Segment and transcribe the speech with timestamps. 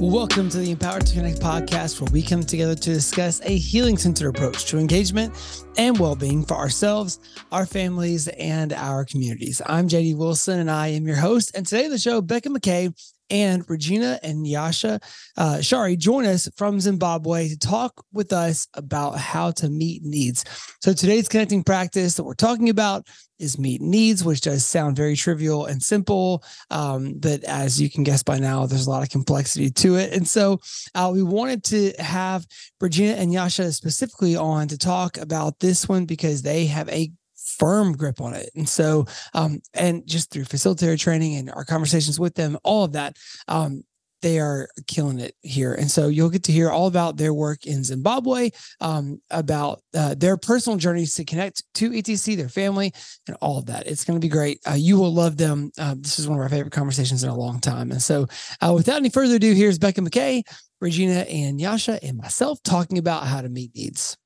[0.00, 3.96] Welcome to the Empowered to Connect podcast, where we come together to discuss a healing
[3.96, 5.34] centered approach to engagement
[5.78, 7.18] and well being for ourselves,
[7.50, 9.62] our families, and our communities.
[9.64, 11.52] I'm JD Wilson, and I am your host.
[11.54, 12.92] And today, the show, Becca McKay
[13.30, 15.02] and Regina and Nyasha
[15.36, 20.44] uh, Chari join us from Zimbabwe to talk with us about how to meet needs.
[20.80, 23.06] So today's connecting practice that we're talking about
[23.38, 26.42] is meet needs, which does sound very trivial and simple.
[26.70, 30.12] Um, but as you can guess by now, there's a lot of complexity to it.
[30.12, 30.60] And so
[30.94, 32.46] uh, we wanted to have
[32.80, 37.10] Regina and Nyasha specifically on to talk about this one because they have a
[37.58, 38.50] firm grip on it.
[38.54, 42.92] And so, um, and just through facilitator training and our conversations with them, all of
[42.92, 43.16] that,
[43.48, 43.82] um,
[44.22, 45.74] they are killing it here.
[45.74, 50.14] And so you'll get to hear all about their work in Zimbabwe, um, about uh,
[50.16, 52.92] their personal journeys to connect to ETC, their family,
[53.28, 53.86] and all of that.
[53.86, 54.58] It's going to be great.
[54.68, 55.70] Uh, you will love them.
[55.78, 57.90] Uh, this is one of our favorite conversations in a long time.
[57.90, 58.26] And so,
[58.60, 60.42] uh, without any further ado, here's Becca McKay,
[60.80, 64.16] Regina, and Nyasha, and myself talking about how to meet needs.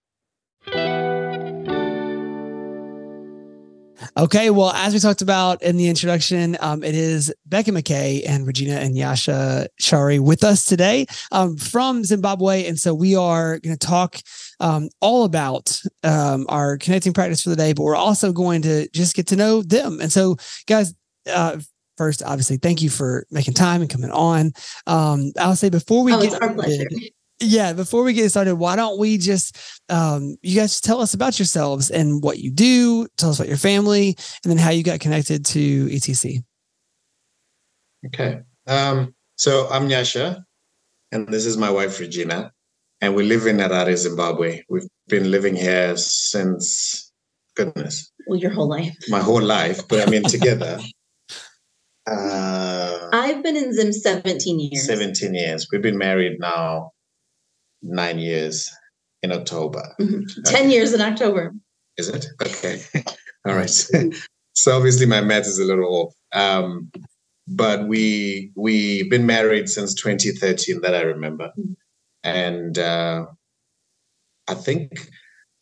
[4.16, 8.46] Okay, well, as we talked about in the introduction, um, it is Becca McKay and
[8.46, 12.66] Regina and Nyasha Chari with us today um, from Zimbabwe.
[12.66, 14.20] And so we are going to talk
[14.60, 18.88] um, all about um, our connecting practice for the day, but we're also going to
[18.90, 20.00] just get to know them.
[20.00, 20.94] And so, guys,
[21.30, 21.58] uh,
[21.96, 24.52] first, obviously, thank you for making time and coming on.
[24.86, 26.88] Um, I'll say before we oh, get it's our pleasure
[27.40, 31.38] yeah before we get started why don't we just um, you guys tell us about
[31.38, 35.00] yourselves and what you do tell us about your family and then how you got
[35.00, 36.42] connected to etc
[38.06, 38.40] okay.
[38.66, 40.44] Um, so i'm nyasha
[41.12, 42.52] and this is my wife regina
[43.00, 44.62] and we live in harare zimbabwe.
[44.68, 47.10] We've been living here since
[47.56, 48.12] goodness.
[48.26, 48.94] Well your whole life.
[49.08, 50.78] My whole life but i mean together.
[52.06, 54.86] Uh, I've been in Zim 17 years.
[54.86, 55.68] 17 years.
[55.70, 56.90] We've been married now
[57.82, 58.70] nine years
[59.22, 59.94] in October.
[60.00, 60.42] Mm-hmm.
[60.44, 60.72] 10 okay.
[60.72, 61.54] years in October.
[61.96, 62.26] Is it?
[62.42, 62.82] Okay.
[63.46, 63.70] All right.
[64.52, 66.14] so obviously my math is a little off.
[66.32, 66.90] Um,
[67.48, 71.50] but we we've been married since 2013 that I remember.
[71.58, 71.72] Mm-hmm.
[72.22, 73.26] And uh,
[74.48, 75.08] I think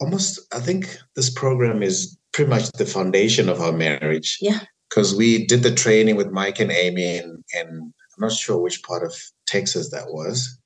[0.00, 4.39] almost I think this program is pretty much the foundation of our marriage.
[4.41, 4.61] Yeah.
[4.89, 9.05] Because we did the training with Mike and Amy and I'm not sure which part
[9.05, 9.15] of
[9.47, 10.58] Texas that was.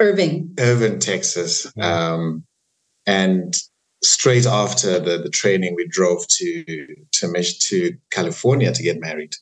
[0.00, 0.54] Irving.
[0.58, 1.72] Irving, Texas.
[1.80, 2.44] Um,
[3.06, 3.56] and
[4.02, 9.34] straight after the, the training, we drove to to to California to get married.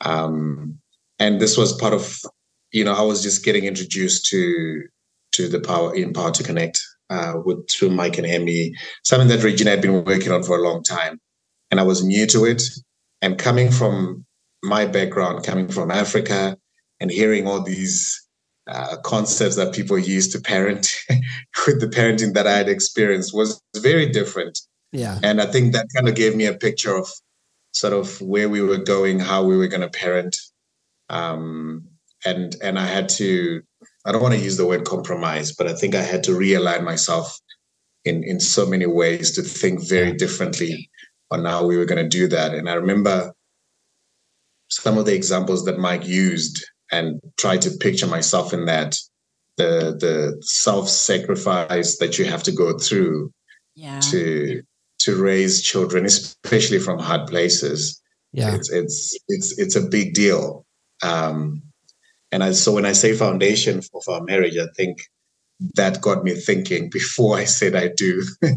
[0.00, 0.78] Um,
[1.18, 2.20] and this was part of,
[2.72, 4.82] you know, I was just getting introduced to
[5.32, 9.42] to the power in Power to Connect uh, with through Mike and Amy, something that
[9.42, 11.20] Regina had been working on for a long time,
[11.70, 12.62] and I was new to it.
[13.20, 14.24] And coming from
[14.64, 16.56] my background, coming from Africa,
[17.00, 18.21] and hearing all these
[18.68, 20.88] uh, concepts that people use to parent
[21.66, 24.58] with the parenting that I had experienced was very different.
[24.92, 25.18] Yeah.
[25.22, 27.08] And I think that kind of gave me a picture of
[27.72, 30.36] sort of where we were going, how we were going to parent.
[31.08, 31.88] Um,
[32.24, 33.62] and and I had to,
[34.06, 36.84] I don't want to use the word compromise, but I think I had to realign
[36.84, 37.36] myself
[38.04, 40.88] in in so many ways to think very differently
[41.30, 42.54] on how we were going to do that.
[42.54, 43.32] And I remember
[44.68, 48.96] some of the examples that Mike used and try to picture myself in that
[49.56, 53.32] the the self-sacrifice that you have to go through
[53.74, 54.00] yeah.
[54.00, 54.62] to
[55.00, 58.00] to raise children especially from hard places.
[58.32, 58.54] Yeah.
[58.54, 60.64] It's it's it's, it's a big deal.
[61.02, 61.62] Um
[62.32, 65.02] and I, so when i say foundation of our marriage i think
[65.74, 68.24] that got me thinking before i said i do.
[68.42, 68.50] Yeah.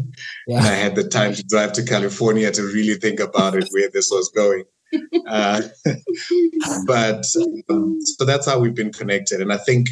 [0.48, 3.90] and i had the time to drive to california to really think about it where
[3.90, 4.64] this was going
[5.26, 5.62] uh,
[6.86, 7.24] but
[7.70, 9.40] um, so that's how we've been connected.
[9.40, 9.88] And I think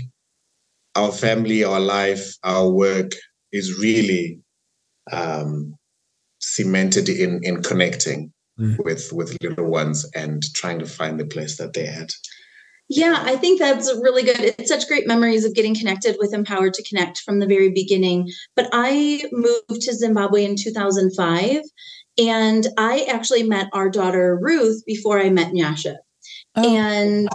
[0.95, 3.13] our family, our life, our work
[3.53, 4.41] is really
[5.13, 5.75] um,
[6.41, 8.77] cemented in in connecting mm.
[8.85, 12.11] with with little ones and trying to find the place that they had.
[12.91, 14.39] Yeah, I think that's really good.
[14.41, 18.29] It's such great memories of getting connected with Empowered to Connect from the very beginning.
[18.55, 21.63] But I moved to Zimbabwe in 2005
[22.19, 25.97] and I actually met our daughter Ruth before I met Nyasha.
[26.57, 26.77] Oh.
[26.77, 27.29] And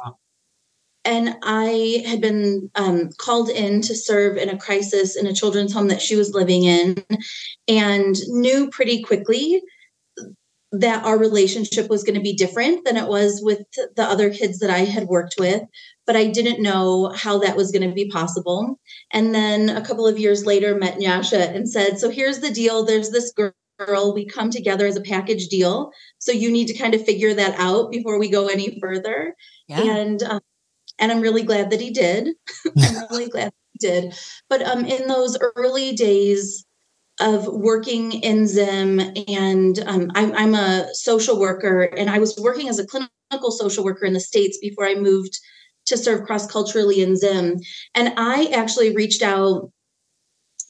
[1.06, 5.74] and I had been um, called in to serve in a crisis in a children's
[5.74, 7.04] home that she was living in,
[7.68, 9.62] and knew pretty quickly
[10.72, 13.64] that our relationship was going to be different than it was with
[13.96, 15.64] the other kids that I had worked with.
[16.06, 18.80] But I didn't know how that was going to be possible.
[19.12, 22.84] And then a couple of years later, met Nyasha and said, "So here's the deal.
[22.84, 25.92] There's this girl." Girl, we come together as a package deal.
[26.20, 29.36] So you need to kind of figure that out before we go any further.
[29.68, 29.84] Yeah.
[29.84, 30.42] And um,
[31.00, 32.30] And I'm really glad that he did.
[32.82, 34.14] I'm really glad he did.
[34.50, 36.66] But um, in those early days
[37.20, 42.70] of working in Zim, and um, I'm, I'm a social worker, and I was working
[42.70, 45.38] as a clinical social worker in the States before I moved
[45.88, 47.58] to serve cross culturally in Zim.
[47.96, 49.72] And I actually reached out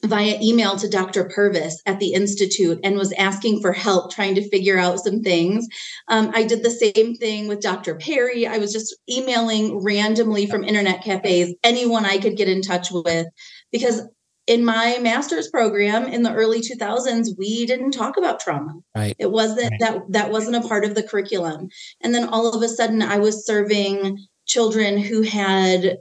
[0.04, 1.24] via email to Dr.
[1.24, 5.66] Purvis at the Institute and was asking for help trying to figure out some things.
[6.08, 7.96] Um, I did the same thing with Dr.
[7.96, 8.46] Perry.
[8.46, 13.26] I was just emailing randomly from internet cafes, anyone I could get in touch with,
[13.70, 14.02] because
[14.46, 19.30] in my master's program in the early 2000s we didn't talk about trauma right it
[19.30, 19.80] wasn't right.
[19.80, 21.68] that that wasn't a part of the curriculum
[22.00, 25.98] and then all of a sudden i was serving children who had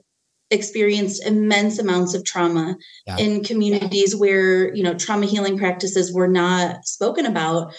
[0.51, 2.75] experienced immense amounts of trauma
[3.05, 3.17] yeah.
[3.17, 7.73] in communities where you know trauma healing practices were not spoken about.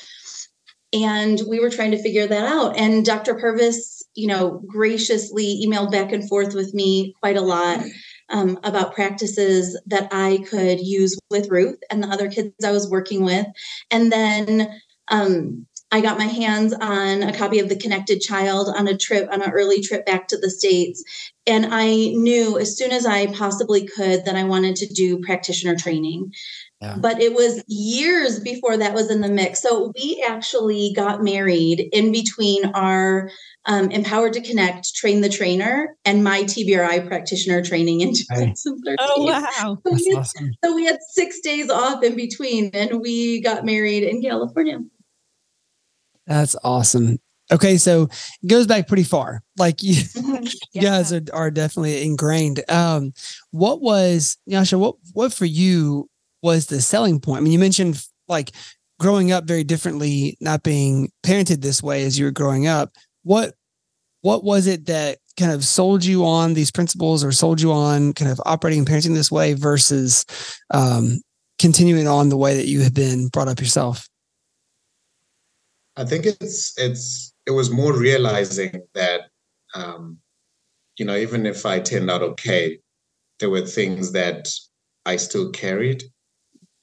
[0.93, 2.77] And we were trying to figure that out.
[2.77, 7.81] And dr purvis you know graciously emailed back and forth with me quite a lot
[8.29, 12.91] um, about practices that i could use with ruth and the other kids i was
[12.91, 13.47] working with.
[13.91, 14.81] And then
[15.11, 19.29] um, I got my hands on a copy of The Connected Child on a trip,
[19.33, 21.03] on an early trip back to the States.
[21.47, 25.75] And I knew as soon as I possibly could that I wanted to do practitioner
[25.75, 26.33] training.
[26.81, 26.97] Yeah.
[26.97, 29.61] But it was years before that was in the mix.
[29.61, 33.31] So we actually got married in between our
[33.67, 38.97] um, Empowered to Connect, Train the Trainer, and my TBRI practitioner training in 2013.
[39.01, 39.79] Oh, wow.
[39.85, 40.53] So we, had, awesome.
[40.65, 44.79] so we had six days off in between, and we got married in California.
[46.31, 47.19] That's awesome.
[47.53, 49.43] Okay, so it goes back pretty far.
[49.59, 50.41] Like you, yeah.
[50.73, 52.63] you guys are, are definitely ingrained.
[52.71, 53.13] Um,
[53.51, 54.79] what was Nyasha?
[54.79, 56.09] What what for you
[56.41, 57.39] was the selling point?
[57.39, 58.53] I mean, you mentioned like
[59.01, 62.93] growing up very differently, not being parented this way as you were growing up.
[63.25, 63.55] What
[64.23, 68.13] what was it that kind of sold you on these principles, or sold you on
[68.13, 70.25] kind of operating and parenting this way versus
[70.73, 71.21] um,
[71.59, 74.09] continuing on the way that you have been brought up yourself?
[75.97, 79.23] I think it's it's it was more realizing that
[79.75, 80.19] um,
[80.97, 82.79] you know even if I turned out okay,
[83.39, 84.49] there were things that
[85.05, 86.05] I still carried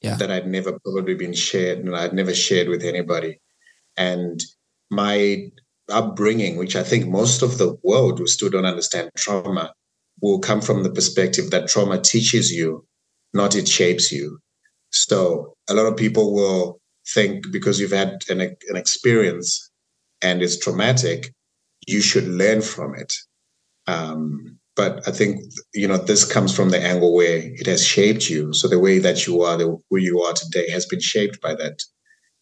[0.02, 0.16] yeah.
[0.16, 3.40] that I'd never probably been shared and I'd never shared with anybody,
[3.96, 4.42] and
[4.90, 5.52] my
[5.90, 9.74] upbringing, which I think most of the world who still don't understand trauma,
[10.22, 12.86] will come from the perspective that trauma teaches you,
[13.34, 14.40] not it shapes you.
[14.92, 16.80] So a lot of people will
[17.14, 19.72] think because you've had an, an experience
[20.22, 21.34] and it's traumatic,
[21.88, 23.14] you should learn from it.
[23.88, 25.42] Um, but I think
[25.74, 28.54] you know this comes from the angle where it has shaped you.
[28.54, 31.56] So the way that you are, the who you are today, has been shaped by
[31.56, 31.82] that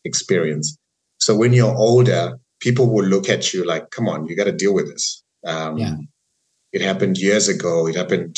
[0.04, 0.78] experience.
[1.18, 4.52] So when you're older, people will look at you like, "Come on, you got to
[4.52, 5.96] deal with this." Um, yeah.
[6.74, 7.88] It happened years ago.
[7.88, 8.38] It happened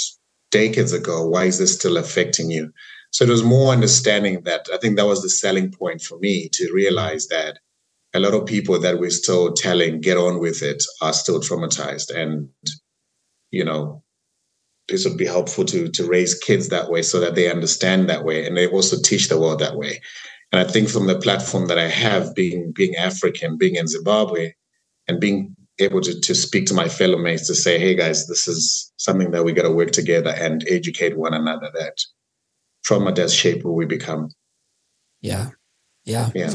[0.51, 1.27] decades ago.
[1.27, 2.71] Why is this still affecting you?
[3.11, 6.49] So it was more understanding that I think that was the selling point for me
[6.53, 7.59] to realize that
[8.13, 12.13] a lot of people that we're still telling get on with it are still traumatized
[12.13, 12.49] and
[13.51, 14.03] you know
[14.87, 18.23] this would be helpful to to raise kids that way so that they understand that
[18.23, 20.01] way and they also teach the world that way.
[20.51, 24.53] And i think from the platform that i have being being african being in zimbabwe
[25.07, 28.47] and being able to, to speak to my fellow mates to say hey guys this
[28.47, 31.97] is something that we got to work together and educate one another that
[32.87, 34.29] trauma does shape who we become.
[35.19, 35.49] Yeah.
[36.05, 36.31] Yeah.
[36.33, 36.53] Yeah.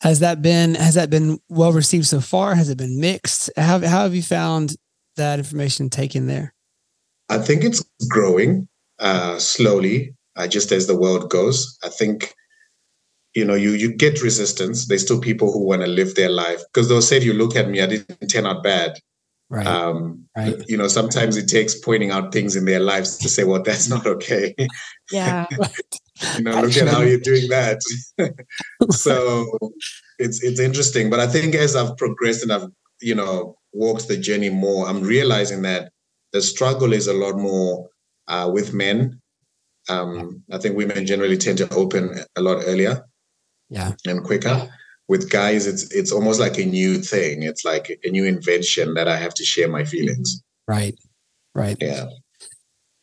[0.00, 2.54] Has that been has that been well received so far?
[2.54, 3.50] Has it been mixed?
[3.56, 4.76] How how have you found
[5.16, 6.54] that information taken there?
[7.28, 8.68] I think it's growing
[9.00, 11.76] uh, slowly, uh, just as the world goes.
[11.82, 12.32] I think
[13.34, 14.86] you know you you get resistance.
[14.86, 17.68] There's still people who want to live their life because they'll say, "You look at
[17.68, 19.00] me, I didn't turn out bad."
[19.52, 19.66] Right.
[19.66, 20.56] Um, right.
[20.66, 23.86] You know, sometimes it takes pointing out things in their lives to say, well, that's
[23.86, 24.54] not okay.
[25.10, 25.46] Yeah.
[26.38, 27.82] you know, look at how you're doing that.
[28.90, 29.44] so
[30.18, 31.10] it's it's interesting.
[31.10, 32.66] But I think as I've progressed and I've,
[33.02, 35.92] you know, walked the journey more, I'm realizing that
[36.32, 37.90] the struggle is a lot more
[38.28, 39.20] uh, with men.
[39.90, 43.04] Um, I think women generally tend to open a lot earlier.
[43.68, 43.92] Yeah.
[44.06, 44.70] And quicker
[45.08, 47.42] with guys it's it's almost like a new thing.
[47.42, 50.42] It's like a new invention that i have to share my feelings.
[50.66, 50.98] Right.
[51.54, 51.76] Right.
[51.80, 52.06] Yeah.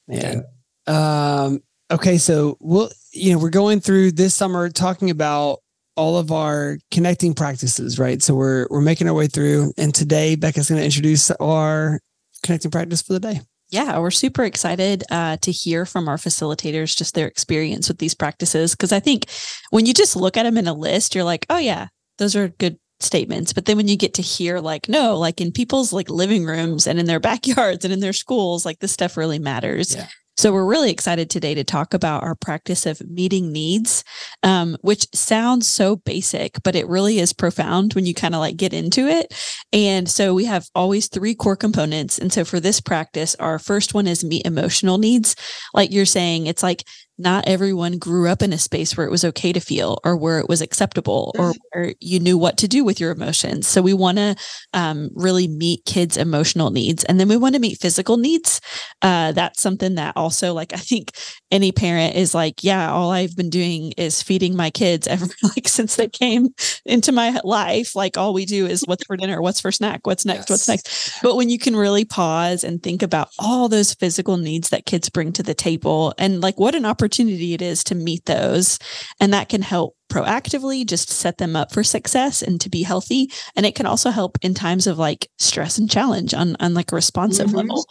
[0.07, 0.41] Yeah.
[0.87, 5.59] Um okay so we'll you know we're going through this summer talking about
[5.95, 8.21] all of our connecting practices right?
[8.21, 11.99] So we're we're making our way through and today becca's going to introduce our
[12.43, 16.97] connecting practice for the day yeah, we're super excited uh, to hear from our facilitators
[16.97, 18.71] just their experience with these practices.
[18.71, 19.25] Because I think
[19.69, 22.49] when you just look at them in a list, you're like, oh, yeah, those are
[22.49, 26.09] good statements but then when you get to hear like no like in people's like
[26.09, 29.95] living rooms and in their backyards and in their schools like this stuff really matters
[29.95, 30.07] yeah.
[30.39, 34.05] So we're really excited today to talk about our practice of meeting needs,
[34.41, 38.55] um, which sounds so basic, but it really is profound when you kind of like
[38.55, 39.33] get into it.
[39.73, 42.17] And so we have always three core components.
[42.17, 45.35] And so for this practice, our first one is meet emotional needs.
[45.73, 46.85] Like you're saying, it's like
[47.19, 50.39] not everyone grew up in a space where it was okay to feel or where
[50.39, 51.79] it was acceptable or mm-hmm.
[51.79, 53.67] where you knew what to do with your emotions.
[53.67, 54.35] So we want to
[54.73, 57.03] um, really meet kids' emotional needs.
[57.03, 58.61] And then we want to meet physical needs.
[59.01, 61.11] Uh, that's something that also, like, I think
[61.51, 65.67] any parent is like, yeah, all I've been doing is feeding my kids ever, like,
[65.67, 66.47] since they came
[66.85, 67.95] into my life.
[67.97, 70.49] Like, all we do is what's for dinner, what's for snack, what's next, yes.
[70.49, 71.19] what's next.
[71.21, 75.09] But when you can really pause and think about all those physical needs that kids
[75.09, 78.77] bring to the table and like what an opportunity opportunity it is to meet those.
[79.19, 83.31] And that can help proactively just set them up for success and to be healthy.
[83.55, 86.91] And it can also help in times of like stress and challenge on, on like
[86.91, 87.57] a responsive mm-hmm.
[87.57, 87.85] level.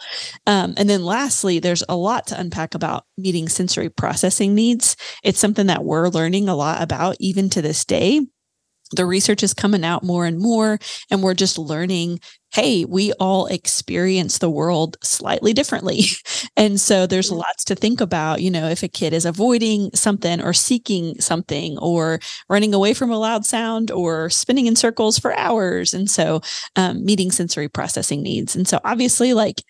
[0.47, 4.95] Um, and then lastly, there's a lot to unpack about meeting sensory processing needs.
[5.23, 8.21] It's something that we're learning a lot about even to this day
[8.91, 10.79] the research is coming out more and more
[11.11, 12.19] and we're just learning
[12.51, 16.03] hey we all experience the world slightly differently
[16.57, 20.41] and so there's lots to think about you know if a kid is avoiding something
[20.41, 25.35] or seeking something or running away from a loud sound or spinning in circles for
[25.35, 26.41] hours and so
[26.75, 29.61] um, meeting sensory processing needs and so obviously like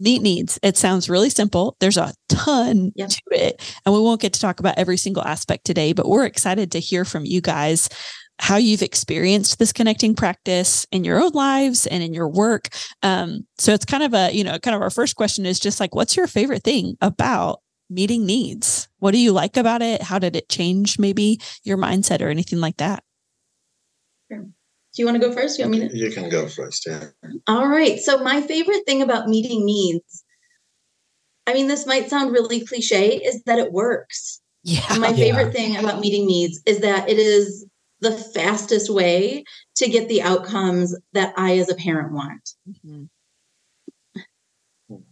[0.00, 0.58] meet needs.
[0.62, 1.76] It sounds really simple.
[1.80, 3.10] There's a ton yep.
[3.10, 3.76] to it.
[3.84, 6.80] And we won't get to talk about every single aspect today, but we're excited to
[6.80, 7.88] hear from you guys
[8.40, 12.68] how you've experienced this connecting practice in your own lives and in your work.
[13.02, 15.80] Um, so it's kind of a, you know, kind of our first question is just
[15.80, 18.88] like, what's your favorite thing about meeting needs?
[18.98, 20.02] What do you like about it?
[20.02, 23.02] How did it change maybe your mindset or anything like that?
[24.30, 24.40] Sure.
[24.40, 25.58] Do you want to go first?
[25.58, 25.96] You want me to?
[25.96, 26.86] You can go first.
[26.86, 27.04] Yeah.
[27.46, 27.98] All right.
[27.98, 30.24] So my favorite thing about meeting needs,
[31.46, 34.40] I mean, this might sound really cliche, is that it works.
[34.64, 34.84] Yeah.
[34.90, 37.66] And my favorite thing about meeting needs is that it is
[38.00, 39.44] the fastest way
[39.76, 42.50] to get the outcomes that I, as a parent, want.
[42.68, 43.04] Mm-hmm.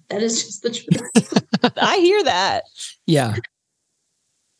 [0.09, 1.73] That is just the truth.
[1.77, 2.65] I hear that.
[3.07, 3.35] Yeah.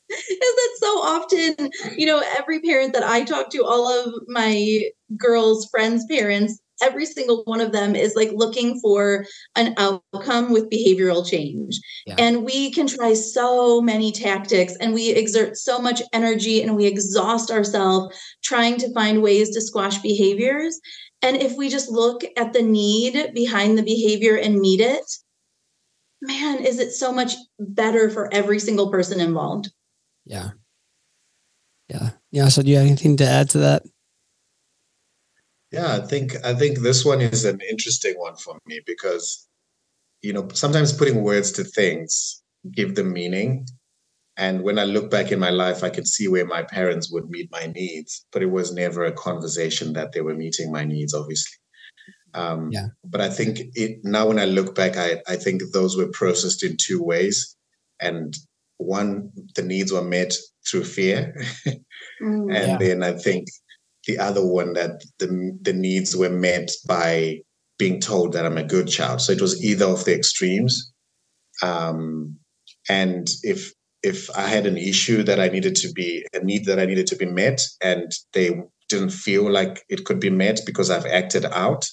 [0.09, 4.83] Is that so often, you know, every parent that I talk to, all of my
[5.17, 10.71] girls' friends' parents, every single one of them is like looking for an outcome with
[10.71, 11.81] behavioral change.
[12.07, 12.17] Yeah.
[12.19, 16.87] And we can try so many tactics and we exert so much energy and we
[16.87, 20.79] exhaust ourselves trying to find ways to squash behaviors.
[21.23, 25.05] And if we just look at the need behind the behavior and meet it,
[26.21, 29.71] man, is it so much better for every single person involved?
[30.25, 30.51] Yeah.
[31.89, 32.11] Yeah.
[32.31, 32.49] Yeah.
[32.49, 33.83] So, do you have anything to add to that?
[35.73, 39.49] Yeah, I think I think this one is an interesting one for me because
[40.23, 42.43] you know sometimes putting words to things
[42.73, 43.67] give them meaning.
[44.39, 47.31] And when I look back in my life, I can see where my parents would
[47.31, 51.15] meet my needs, but it was never a conversation that they were meeting my needs,
[51.15, 51.57] obviously.
[52.35, 52.89] Um, yeah.
[53.03, 56.63] But I think it now when I look back, I, I think those were processed
[56.63, 57.57] in two ways.
[57.99, 58.37] And
[58.77, 60.35] one, the needs were met
[60.69, 61.35] through fear.
[61.67, 62.77] mm, and yeah.
[62.79, 63.49] then I think
[64.07, 67.41] the other one that the, the needs were met by
[67.79, 69.21] being told that I'm a good child.
[69.21, 70.93] So it was either of the extremes.
[71.63, 72.37] Um,
[72.89, 73.73] and if
[74.03, 77.07] if I had an issue that I needed to be a need that I needed
[77.09, 81.45] to be met, and they didn't feel like it could be met because I've acted
[81.47, 81.87] out,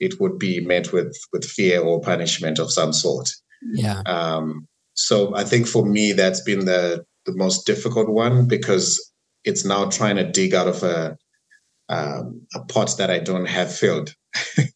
[0.00, 3.30] it would be met with with fear or punishment of some sort.
[3.74, 4.00] Yeah.
[4.06, 9.12] Um, so I think for me that's been the the most difficult one because
[9.44, 11.16] it's now trying to dig out of a
[11.88, 14.14] um, a pot that I don't have filled.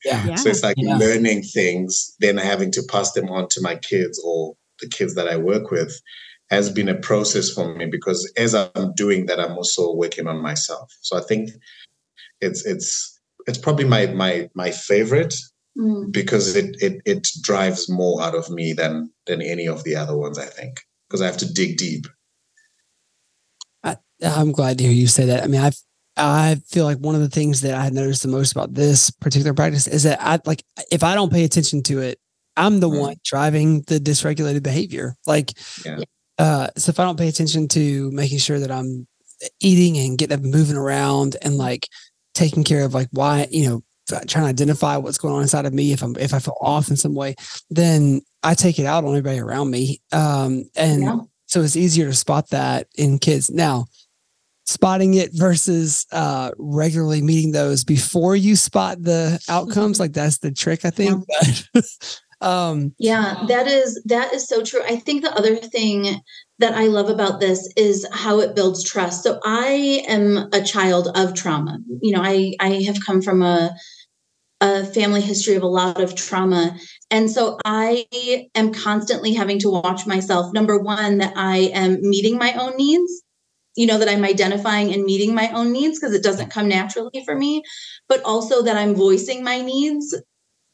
[0.05, 0.35] Yeah.
[0.37, 0.97] so it's like yeah.
[0.97, 5.29] learning things, then having to pass them on to my kids or the kids that
[5.29, 6.01] I work with
[6.51, 10.43] has been a process for me because as I'm doing that, I'm also working on
[10.43, 10.93] myself.
[11.01, 11.51] So I think
[12.41, 15.35] it's it's it's probably my my my favorite
[15.79, 16.11] mm.
[16.11, 20.17] because it, it it drives more out of me than than any of the other
[20.17, 20.39] ones.
[20.39, 22.07] I think because I have to dig deep.
[23.85, 25.45] I, I'm glad to hear you say that.
[25.45, 25.81] I mean, I've
[26.17, 29.55] I feel like one of the things that I noticed the most about this particular
[29.55, 32.19] practice is that I like if I don't pay attention to it,
[32.57, 33.01] I'm the mm.
[33.01, 35.17] one driving the dysregulated behavior.
[35.27, 35.53] Like,
[35.85, 36.01] yeah.
[36.39, 39.07] uh, so if I don't pay attention to making sure that I'm
[39.61, 41.89] eating and getting up and moving around and like
[42.35, 45.73] taking care of like why you know trying to identify what's going on inside of
[45.73, 47.37] me if I'm if I feel off in some way,
[47.71, 50.01] then I take it out on everybody around me.
[50.13, 51.19] Um, and yeah.
[51.47, 53.87] so it's easier to spot that in kids now
[54.71, 59.99] spotting it versus uh, regularly meeting those before you spot the outcomes.
[59.99, 61.25] Like that's the trick, I think.
[61.29, 61.83] Yeah.
[62.41, 64.83] um, yeah, that is that is so true.
[64.85, 66.21] I think the other thing
[66.61, 69.25] that I love about this is how it builds trust.
[69.25, 71.79] So I am a child of trauma.
[72.01, 73.75] You know, I I have come from a
[74.61, 76.77] a family history of a lot of trauma.
[77.11, 78.07] And so I
[78.55, 80.53] am constantly having to watch myself.
[80.53, 83.23] Number one, that I am meeting my own needs,
[83.77, 87.23] you know, that I'm identifying and meeting my own needs because it doesn't come naturally
[87.25, 87.63] for me,
[88.09, 90.15] but also that I'm voicing my needs.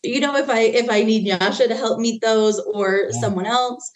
[0.02, 3.20] You know, if I if I need Nyasha to help meet those or yeah.
[3.20, 3.90] someone else.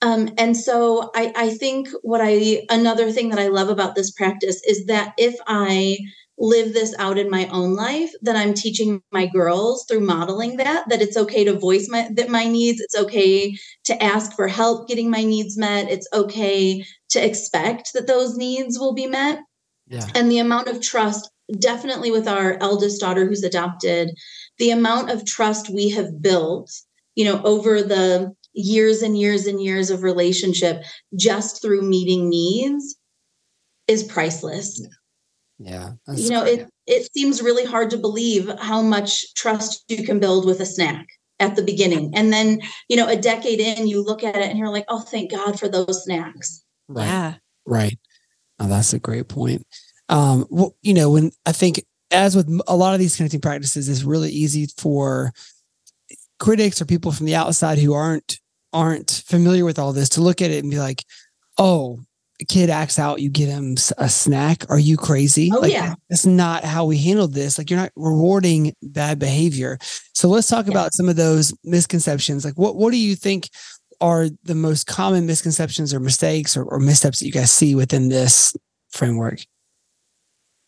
[0.00, 4.10] Um, and so I, I think what I another thing that I love about this
[4.10, 5.98] practice is that if I
[6.42, 10.84] live this out in my own life that i'm teaching my girls through modeling that
[10.88, 14.88] that it's okay to voice my that my needs it's okay to ask for help
[14.88, 19.40] getting my needs met it's okay to expect that those needs will be met.
[19.86, 20.06] Yeah.
[20.14, 24.10] and the amount of trust definitely with our eldest daughter who's adopted
[24.58, 26.72] the amount of trust we have built
[27.14, 30.82] you know over the years and years and years of relationship
[31.16, 32.96] just through meeting needs
[33.86, 34.84] is priceless
[35.58, 36.14] yeah yeah.
[36.14, 40.46] You know, it it seems really hard to believe how much trust you can build
[40.46, 41.06] with a snack
[41.42, 42.12] at the beginning.
[42.14, 45.00] And then, you know, a decade in, you look at it and you're like, oh,
[45.00, 46.64] thank God for those snacks.
[46.88, 47.06] Right.
[47.06, 47.34] Yeah.
[47.66, 47.98] Right.
[48.58, 49.66] Oh, that's a great point.
[50.08, 53.88] Um, well, you know, when I think as with a lot of these connecting practices,
[53.88, 55.32] it's really easy for
[56.38, 58.38] critics or people from the outside who aren't
[58.72, 61.04] aren't familiar with all this to look at it and be like,
[61.58, 62.00] oh,
[62.48, 64.64] kid acts out, you get him a snack.
[64.70, 65.50] Are you crazy?
[65.52, 65.94] Oh, like, yeah.
[66.08, 67.58] That's not how we handled this.
[67.58, 69.78] Like, you're not rewarding bad behavior.
[70.14, 70.72] So let's talk yeah.
[70.72, 72.44] about some of those misconceptions.
[72.44, 73.48] Like, what, what do you think
[74.00, 78.08] are the most common misconceptions or mistakes or, or missteps that you guys see within
[78.08, 78.54] this
[78.90, 79.40] framework?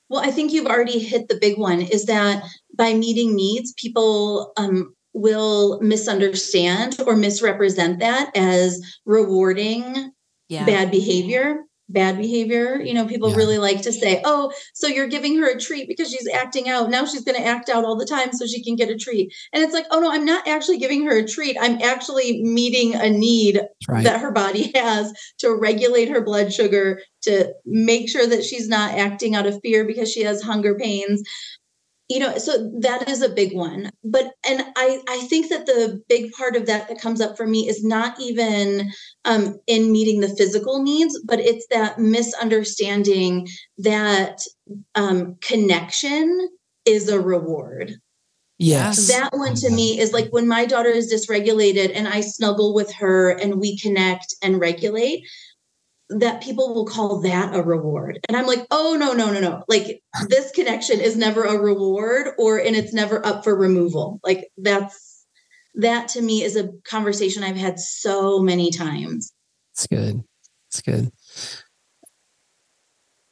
[0.08, 2.44] Well, I think you've already hit the big one is that
[2.76, 10.12] by meeting needs, people um, will misunderstand or misrepresent that as rewarding
[10.48, 10.64] yeah.
[10.64, 13.36] bad behavior bad behavior you know people yeah.
[13.36, 16.88] really like to say oh so you're giving her a treat because she's acting out
[16.88, 19.30] now she's going to act out all the time so she can get a treat
[19.52, 22.94] and it's like oh no i'm not actually giving her a treat i'm actually meeting
[22.94, 24.02] a need right.
[24.02, 28.94] that her body has to regulate her blood sugar to make sure that she's not
[28.94, 31.22] acting out of fear because she has hunger pains
[32.08, 33.90] you know so that is a big one.
[34.02, 37.46] But and i i think that the big part of that that comes up for
[37.46, 38.90] me is not even
[39.24, 44.40] um, in meeting the physical needs but it's that misunderstanding that
[44.94, 46.48] um, connection
[46.84, 47.94] is a reward.
[48.58, 49.08] Yes.
[49.08, 52.92] That one to me is like when my daughter is dysregulated and i snuggle with
[52.94, 55.26] her and we connect and regulate
[56.10, 58.18] that people will call that a reward.
[58.28, 59.64] And I'm like, oh, no, no, no, no.
[59.68, 64.20] Like this connection is never a reward or, and it's never up for removal.
[64.22, 65.24] Like that's,
[65.76, 69.32] that to me is a conversation I've had so many times.
[69.72, 70.22] It's good.
[70.68, 71.10] It's good.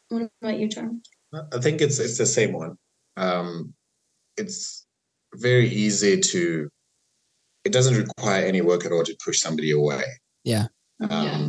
[0.08, 1.02] What about you, Charm?
[1.32, 2.76] I think it's it's the same one.
[3.16, 3.74] Um,
[4.37, 4.87] it's
[5.35, 6.68] very easy to.
[7.64, 10.02] It doesn't require any work at all to push somebody away.
[10.44, 10.66] Yeah.
[11.00, 11.48] Um, yeah.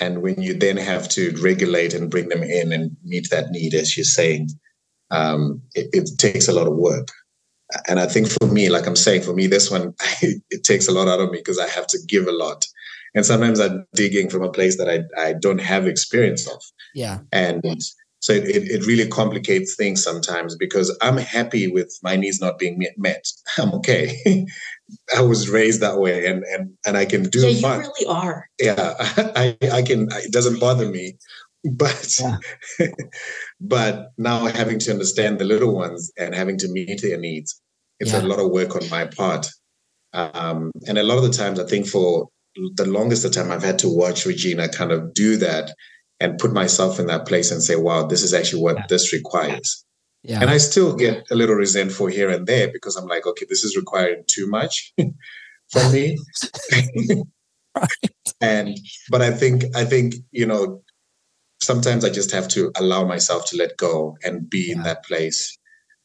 [0.00, 3.74] And when you then have to regulate and bring them in and meet that need,
[3.74, 4.50] as you're saying,
[5.10, 7.08] um, it, it, takes a lot of work.
[7.86, 10.92] And I think for me, like I'm saying, for me, this one, it takes a
[10.92, 12.66] lot out of me because I have to give a lot.
[13.14, 16.62] And sometimes I'm digging from a place that I, I don't have experience of.
[16.94, 17.18] Yeah.
[17.30, 17.62] And
[18.20, 22.82] so it, it really complicates things sometimes because I'm happy with my needs not being
[22.96, 23.26] met.
[23.58, 24.46] I'm okay.
[25.16, 27.40] I was raised that way, and and and I can do.
[27.40, 28.48] Yeah, you really are.
[28.58, 28.94] Yeah,
[29.36, 30.08] I I can.
[30.12, 31.16] It doesn't bother me,
[31.64, 32.38] but yeah.
[33.60, 37.60] but now having to understand the little ones and having to meet their needs,
[38.00, 38.20] it's yeah.
[38.20, 39.48] a lot of work on my part.
[40.12, 43.62] Um, and a lot of the times, I think for the longest of time, I've
[43.62, 45.72] had to watch Regina kind of do that
[46.20, 48.86] and put myself in that place and say, "Wow, this is actually what yeah.
[48.88, 49.84] this requires."
[50.22, 50.40] Yeah.
[50.40, 53.64] And I still get a little resentful here and there because I'm like, okay, this
[53.64, 54.92] is requiring too much
[55.70, 56.18] from me.
[56.72, 57.22] right.
[58.40, 58.76] And
[59.08, 60.82] but I think I think, you know,
[61.62, 64.74] sometimes I just have to allow myself to let go and be yeah.
[64.74, 65.56] in that place.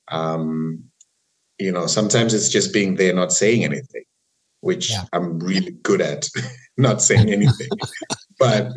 [0.09, 0.85] Um,
[1.57, 4.03] you know, sometimes it's just being there, not saying anything,
[4.61, 5.05] which yeah.
[5.11, 6.29] I'm really good at
[6.77, 7.69] not saying anything.
[8.39, 8.71] but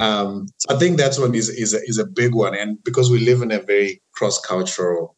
[0.00, 3.10] um, so I think that's one is is a, is a big one, and because
[3.10, 5.16] we live in a very cross cultural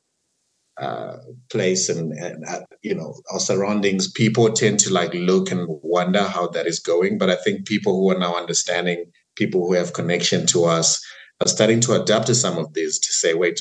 [0.81, 1.17] uh,
[1.51, 6.23] place, and, and uh, you know our surroundings, people tend to like look and wonder
[6.23, 7.19] how that is going.
[7.19, 11.01] But I think people who are now understanding, people who have connection to us,
[11.41, 13.61] are starting to adapt to some of these to say, wait,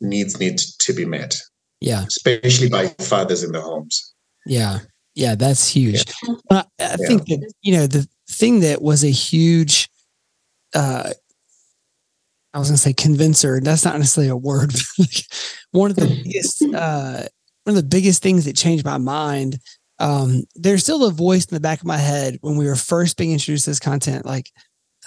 [0.00, 1.36] needs need to be met.
[1.80, 2.04] Yeah.
[2.06, 4.14] Especially by fathers in the homes.
[4.46, 4.80] Yeah.
[5.14, 5.34] Yeah.
[5.34, 6.04] That's huge.
[6.26, 6.34] Yeah.
[6.50, 6.96] I, I yeah.
[6.96, 9.88] think that, you know, the thing that was a huge,
[10.74, 11.10] uh,
[12.54, 13.60] I was going to say convincer.
[13.60, 14.72] That's not necessarily a word.
[15.72, 17.24] one of the biggest, uh,
[17.64, 19.58] one of the biggest things that changed my mind.
[19.98, 23.16] Um, there's still a voice in the back of my head when we were first
[23.16, 24.24] being introduced to this content.
[24.24, 24.50] Like,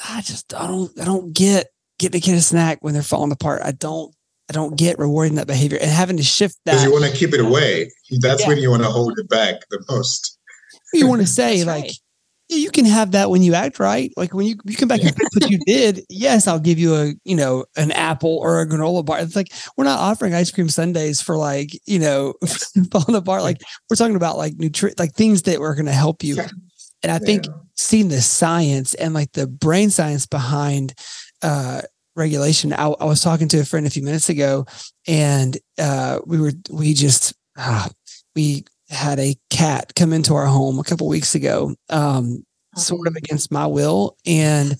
[0.07, 3.31] I just, I don't, I don't get get the kid a snack when they're falling
[3.31, 3.61] apart.
[3.63, 4.13] I don't,
[4.49, 6.73] I don't get rewarding that behavior and having to shift that.
[6.73, 7.91] Because you want to keep it away.
[8.19, 8.47] That's yeah.
[8.47, 10.39] when you want to hold it back the most.
[10.93, 12.00] You want to say like, right
[12.51, 14.11] you can have that when you act right.
[14.17, 16.03] Like when you, you come back and fix what you did.
[16.09, 19.19] Yes, I'll give you a, you know, an apple or a granola bar.
[19.19, 22.33] It's like, we're not offering ice cream sundaes for like, you know,
[22.91, 23.43] falling apart.
[23.43, 26.37] Like we're talking about like nutrient, like things that were going to help you.
[27.03, 27.53] And I think yeah.
[27.75, 30.93] seeing the science and like the brain science behind,
[31.41, 31.81] uh,
[32.15, 32.73] regulation.
[32.73, 34.65] I, I was talking to a friend a few minutes ago
[35.07, 37.87] and, uh, we were, we just, uh,
[38.35, 42.43] we had a cat come into our home a couple weeks ago, um,
[42.75, 44.17] sort of against my will.
[44.25, 44.75] And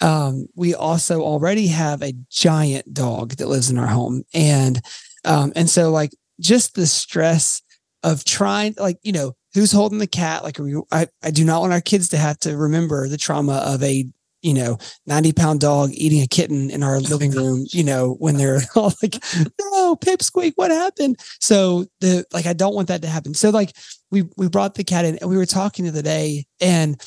[0.00, 4.24] um, we also already have a giant dog that lives in our home.
[4.32, 4.80] And
[5.24, 7.60] um, and so like just the stress
[8.02, 10.42] of trying like, you know, who's holding the cat?
[10.42, 13.56] Like we, I, I do not want our kids to have to remember the trauma
[13.66, 14.06] of a
[14.42, 18.36] you know, 90 pound dog eating a kitten in our living room, you know, when
[18.36, 19.22] they're all like,
[19.60, 21.20] no, pipsqueak, what happened?
[21.40, 23.34] So the like I don't want that to happen.
[23.34, 23.72] So like
[24.12, 27.00] we we brought the cat in and we were talking the other day and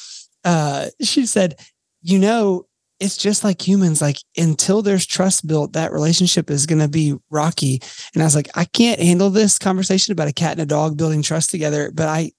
[0.43, 1.55] uh she said,
[2.01, 2.65] you know,
[2.99, 7.81] it's just like humans, like until there's trust built, that relationship is gonna be rocky.
[8.13, 10.97] And I was like, I can't handle this conversation about a cat and a dog
[10.97, 12.31] building trust together, but I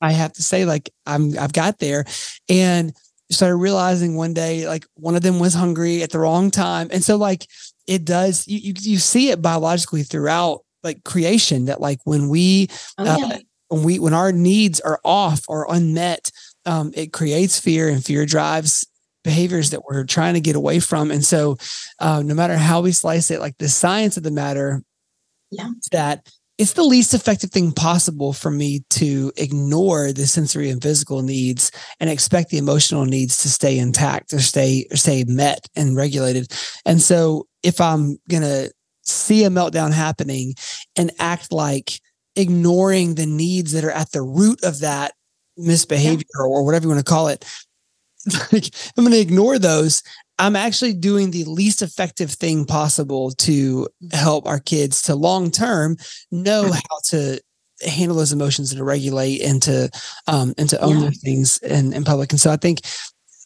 [0.00, 2.04] I have to say, like, I'm I've got there.
[2.48, 2.92] And
[3.30, 7.04] started realizing one day like one of them was hungry at the wrong time and
[7.04, 7.46] so like
[7.86, 12.68] it does you you, you see it biologically throughout like creation that like when we
[12.98, 13.26] oh, uh, yeah.
[13.26, 13.38] uh,
[13.70, 16.30] when we when our needs are off or unmet
[16.66, 18.86] um, it creates fear and fear drives
[19.24, 21.56] behaviors that we're trying to get away from and so
[22.00, 24.82] uh, no matter how we slice it like the science of the matter
[25.50, 26.28] yeah that
[26.60, 31.72] it's the least effective thing possible for me to ignore the sensory and physical needs
[32.00, 36.52] and expect the emotional needs to stay intact or stay or stay met and regulated.
[36.84, 40.54] And so if I'm to see a meltdown happening
[40.96, 41.98] and act like
[42.36, 45.12] ignoring the needs that are at the root of that
[45.56, 46.42] misbehavior yeah.
[46.42, 47.44] or whatever you want to call it,
[48.52, 50.02] like I'm going to ignore those.
[50.38, 55.96] I'm actually doing the least effective thing possible to help our kids to long term
[56.30, 56.72] know mm-hmm.
[56.72, 57.40] how to
[57.86, 59.88] handle those emotions and to regulate and to
[60.26, 61.04] um and to own yeah.
[61.04, 62.30] those things in, in public.
[62.30, 62.80] And so I think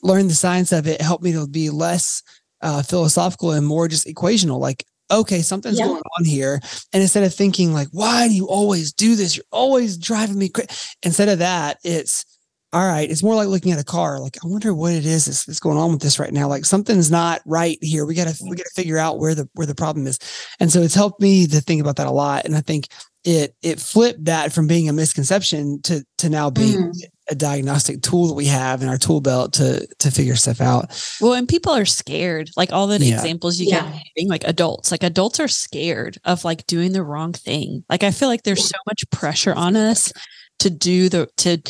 [0.02, 2.22] learning the science of it helped me to be less
[2.60, 4.58] uh, philosophical and more just equational.
[4.58, 5.86] Like, okay, something's yeah.
[5.86, 6.60] going on here.
[6.92, 9.36] And instead of thinking like, why do you always do this?
[9.36, 10.70] You're always driving me crazy.
[11.02, 12.24] Instead of that, it's
[12.72, 14.18] all right, it's more like looking at a car.
[14.18, 16.48] Like, I wonder what it is that's, that's going on with this right now.
[16.48, 18.04] Like something's not right here.
[18.04, 20.18] We gotta we gotta figure out where the where the problem is.
[20.58, 22.44] And so it's helped me to think about that a lot.
[22.44, 22.88] And I think
[23.24, 27.02] it it flipped that from being a misconception to to now being mm.
[27.30, 30.92] a diagnostic tool that we have in our tool belt to to figure stuff out.
[31.20, 32.50] Well, and people are scared.
[32.56, 33.14] Like all the yeah.
[33.14, 33.98] examples you yeah.
[34.14, 37.84] being like adults, like adults are scared of like doing the wrong thing.
[37.88, 40.12] Like I feel like there's so much pressure on us
[40.58, 41.62] to do the to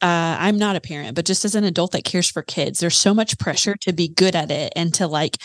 [0.00, 2.96] uh, I'm not a parent, but just as an adult that cares for kids, there's
[2.96, 5.38] so much pressure to be good at it and to like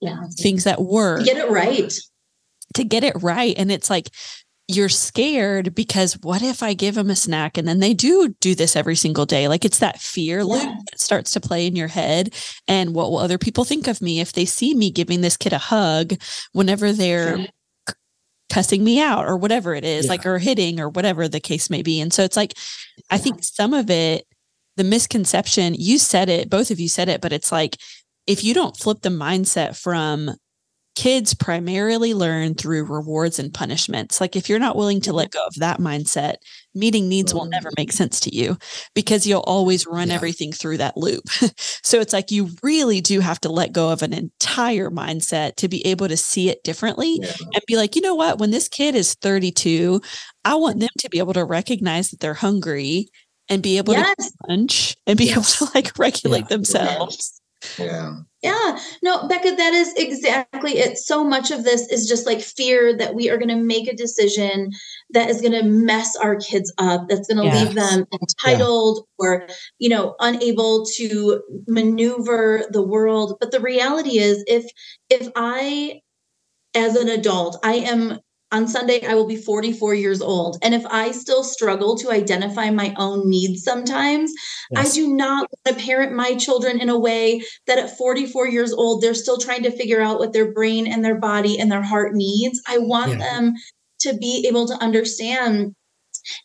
[0.00, 0.24] yeah.
[0.40, 1.24] things that work.
[1.24, 1.92] Get it right.
[2.74, 3.54] To get it right.
[3.56, 4.10] And it's like,
[4.66, 8.54] you're scared because what if I give them a snack and then they do do
[8.54, 9.46] this every single day?
[9.46, 10.44] Like it's that fear yeah.
[10.44, 12.34] loop that starts to play in your head.
[12.66, 15.52] And what will other people think of me if they see me giving this kid
[15.52, 16.14] a hug
[16.52, 17.46] whenever they're
[18.50, 20.10] cussing me out or whatever it is, yeah.
[20.10, 22.00] like or hitting or whatever the case may be.
[22.00, 22.54] And so it's like,
[23.10, 24.26] I think some of it,
[24.76, 27.76] the misconception, you said it, both of you said it, but it's like
[28.26, 30.30] if you don't flip the mindset from
[30.94, 34.20] kids primarily learn through rewards and punishments.
[34.20, 35.38] Like if you're not willing to let mm-hmm.
[35.38, 36.36] go of that mindset,
[36.74, 37.82] meeting needs will never mm-hmm.
[37.82, 38.56] make sense to you
[38.94, 40.14] because you'll always run yeah.
[40.14, 41.28] everything through that loop.
[41.58, 45.68] so it's like you really do have to let go of an entire mindset to
[45.68, 47.32] be able to see it differently yeah.
[47.40, 50.00] and be like, you know what, when this kid is 32,
[50.44, 53.08] I want them to be able to recognize that they're hungry
[53.48, 54.14] and be able yes.
[54.16, 55.32] to punch and be yes.
[55.60, 56.56] able to like regulate yeah.
[56.56, 57.40] themselves.
[57.78, 58.16] Yeah.
[58.44, 60.98] Yeah, no, Becca, that is exactly it.
[60.98, 63.96] So much of this is just like fear that we are going to make a
[63.96, 64.70] decision
[65.10, 67.64] that is going to mess our kids up, that's going to yes.
[67.64, 69.26] leave them entitled yeah.
[69.26, 69.46] or,
[69.78, 73.38] you know, unable to maneuver the world.
[73.40, 74.70] But the reality is if
[75.08, 76.00] if I
[76.74, 78.18] as an adult, I am
[78.54, 80.58] on Sunday, I will be 44 years old.
[80.62, 84.32] And if I still struggle to identify my own needs sometimes,
[84.70, 84.92] yes.
[84.92, 88.72] I do not want to parent my children in a way that at 44 years
[88.72, 91.82] old, they're still trying to figure out what their brain and their body and their
[91.82, 92.62] heart needs.
[92.68, 93.18] I want yeah.
[93.18, 93.54] them
[94.02, 95.74] to be able to understand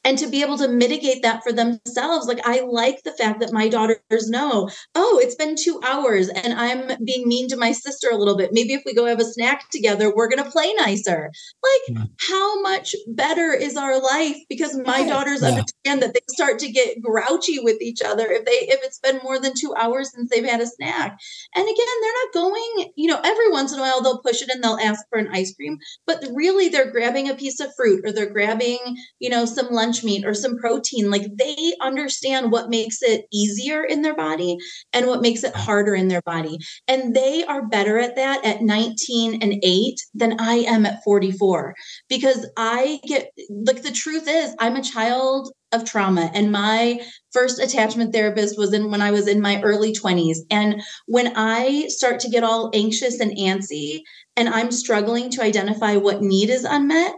[0.03, 2.27] and to be able to mitigate that for themselves.
[2.27, 6.53] Like, I like the fact that my daughters know, oh, it's been two hours and
[6.53, 8.51] I'm being mean to my sister a little bit.
[8.53, 11.31] Maybe if we go have a snack together, we're going to play nicer.
[11.63, 12.03] Like, yeah.
[12.29, 15.49] how much better is our life because my daughters yeah.
[15.49, 19.19] understand that they start to get grouchy with each other if they if it's been
[19.23, 21.17] more than two hours since they've had a snack.
[21.55, 24.49] And again, they're not going, you know, every once in a while they'll push it
[24.49, 28.05] and they'll ask for an ice cream, but really they're grabbing a piece of fruit
[28.05, 28.79] or they're grabbing,
[29.19, 31.09] you know, some lunch meat or some protein.
[31.09, 34.57] Like they understand what makes it easier in their body
[34.93, 36.57] and what makes it harder in their body.
[36.87, 41.75] And they are better at that at 19 and 8 than I am at 44
[42.07, 46.99] because I get like the truth is I'm a child of trauma and my
[47.31, 51.85] first attachment therapist was in when I was in my early 20s and when I
[51.89, 54.01] start to get all anxious and antsy
[54.35, 57.13] and I'm struggling to identify what need is unmet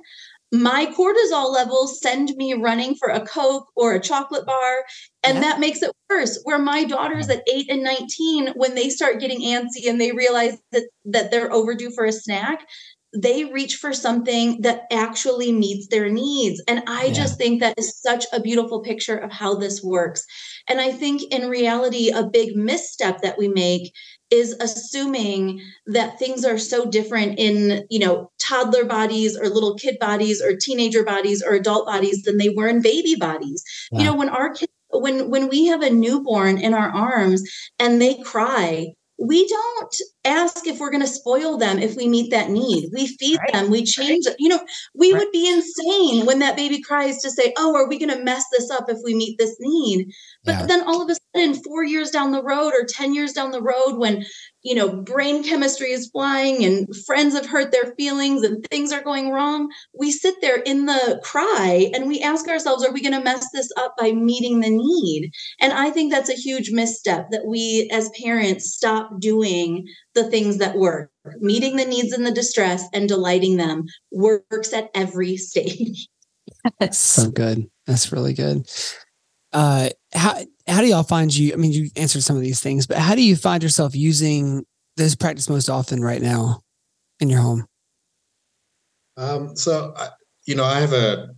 [0.52, 4.84] my cortisol levels send me running for a Coke or a chocolate bar.
[5.24, 5.42] And yeah.
[5.42, 6.40] that makes it worse.
[6.44, 10.58] Where my daughters at eight and 19, when they start getting antsy and they realize
[10.72, 12.68] that, that they're overdue for a snack,
[13.14, 16.62] they reach for something that actually meets their needs.
[16.68, 17.14] And I yeah.
[17.14, 20.26] just think that is such a beautiful picture of how this works.
[20.68, 23.94] And I think in reality, a big misstep that we make
[24.32, 29.98] is assuming that things are so different in you know toddler bodies or little kid
[30.00, 34.00] bodies or teenager bodies or adult bodies than they were in baby bodies wow.
[34.00, 37.44] you know when our kids when when we have a newborn in our arms
[37.80, 38.88] and they cry
[39.20, 42.90] we don't ask if we're going to spoil them if we meet that need.
[42.94, 43.54] We feed right.
[43.54, 44.36] them, we change it.
[44.40, 44.60] You know,
[44.96, 45.20] we right.
[45.20, 48.44] would be insane when that baby cries to say, Oh, are we going to mess
[48.52, 50.12] this up if we meet this need?
[50.44, 50.66] But yeah.
[50.68, 53.62] then all of a sudden, four years down the road or 10 years down the
[53.62, 54.26] road, when
[54.64, 59.02] you know, brain chemistry is flying and friends have hurt their feelings and things are
[59.02, 63.18] going wrong, we sit there in the cry and we ask ourselves, are we going
[63.18, 65.32] to mess this up by meeting the need?
[65.60, 70.58] And I think that's a huge misstep that we as parents stop doing the things
[70.58, 71.10] that work.
[71.40, 76.08] Meeting the needs and the distress and delighting them works at every stage.
[76.80, 77.00] Yes.
[77.00, 77.70] So good.
[77.88, 78.70] That's really good.
[79.54, 81.54] Uh, how how do y'all find you?
[81.54, 84.66] I mean, you answered some of these things, but how do you find yourself using
[84.98, 86.62] this practice most often right now
[87.20, 87.66] in your home?
[89.18, 89.94] Um, so,
[90.46, 91.30] you know, I have a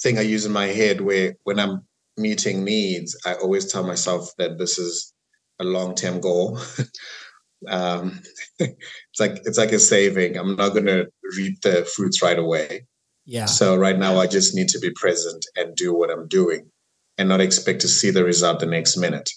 [0.00, 1.82] thing I use in my head where when I'm
[2.16, 5.12] meeting needs, I always tell myself that this is
[5.60, 6.58] a long term goal.
[7.68, 8.20] um,
[8.58, 10.36] it's like it's like a saving.
[10.36, 12.86] I'm not going to reap the fruits right away.
[13.26, 13.46] Yeah.
[13.46, 16.70] So right now, I just need to be present and do what I'm doing
[17.16, 19.30] and not expect to see the result the next minute.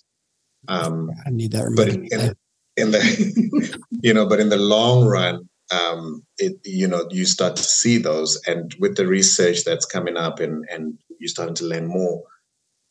[0.67, 1.73] Um, I need that.
[1.75, 2.33] But in, in,
[2.75, 7.55] in, the, you know, but in the long run, um, it, you know, you start
[7.57, 11.65] to see those, and with the research that's coming up, and and you're starting to
[11.65, 12.23] learn more.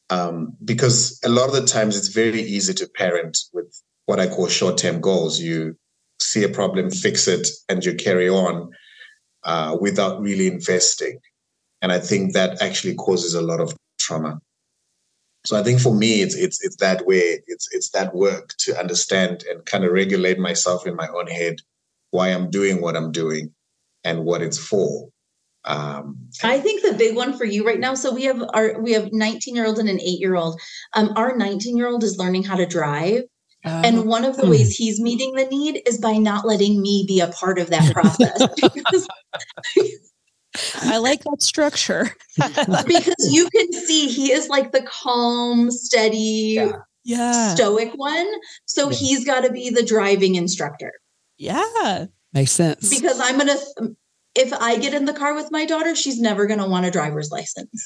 [0.09, 4.29] Um, because a lot of the times it's very easy to parent with what I
[4.29, 5.41] call short-term goals.
[5.41, 5.77] You
[6.21, 8.71] see a problem, fix it, and you carry on
[9.45, 11.19] uh, without really investing.
[11.83, 14.41] And I think that actually causes a lot of trauma.
[15.45, 17.41] So I think for me, it's it's it's that way.
[17.47, 21.57] It's it's that work to understand and kind of regulate myself in my own head,
[22.11, 23.55] why I'm doing what I'm doing,
[24.03, 25.09] and what it's for.
[25.65, 27.95] Um, I think the big one for you right now.
[27.95, 30.61] So we have our we have 19 year old and an eight year old.
[30.95, 33.23] Um, our 19 year old is learning how to drive.
[33.67, 37.05] Uh, and one of the ways he's meeting the need is by not letting me
[37.07, 38.41] be a part of that process.
[40.85, 42.15] I like that structure.
[42.87, 46.73] because you can see he is like the calm, steady, yeah.
[47.05, 47.55] yeah.
[47.55, 48.27] stoic one.
[48.67, 48.97] So yeah.
[48.97, 50.93] he's got to be the driving instructor.
[51.37, 52.07] Yeah.
[52.33, 52.89] Makes sense.
[52.89, 53.97] Because I'm going to,
[54.37, 56.91] if I get in the car with my daughter, she's never going to want a
[56.93, 57.83] driver's license.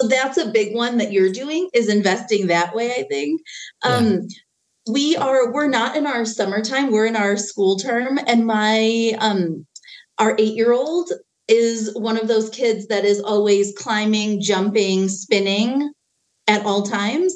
[0.00, 3.42] so that's a big one that you're doing is investing that way, I think.
[3.82, 4.20] Um, yeah
[4.86, 9.66] we are we're not in our summertime we're in our school term and my um
[10.18, 11.10] our eight year old
[11.48, 15.92] is one of those kids that is always climbing, jumping, spinning
[16.46, 17.34] at all times.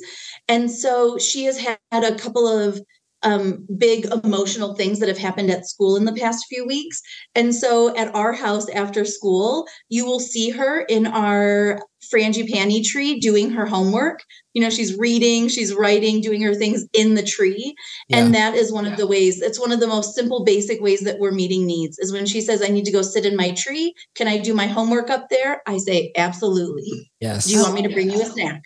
[0.49, 2.81] And so she has had a couple of
[3.23, 7.03] um, big emotional things that have happened at school in the past few weeks.
[7.35, 11.81] And so at our house after school, you will see her in our
[12.15, 14.23] frangipani tree doing her homework.
[14.59, 17.77] You know, she's reading, she's writing, doing her things in the tree.
[18.09, 18.17] Yeah.
[18.19, 21.03] And that is one of the ways, it's one of the most simple, basic ways
[21.03, 23.53] that we're meeting needs is when she says, I need to go sit in my
[23.53, 23.95] tree.
[24.17, 25.63] Can I do my homework up there?
[25.65, 27.09] I say, absolutely.
[27.21, 27.47] Yes.
[27.47, 28.63] Do you want me to bring you a snack?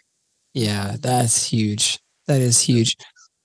[0.54, 1.98] Yeah, that's huge.
[2.26, 2.96] That is huge.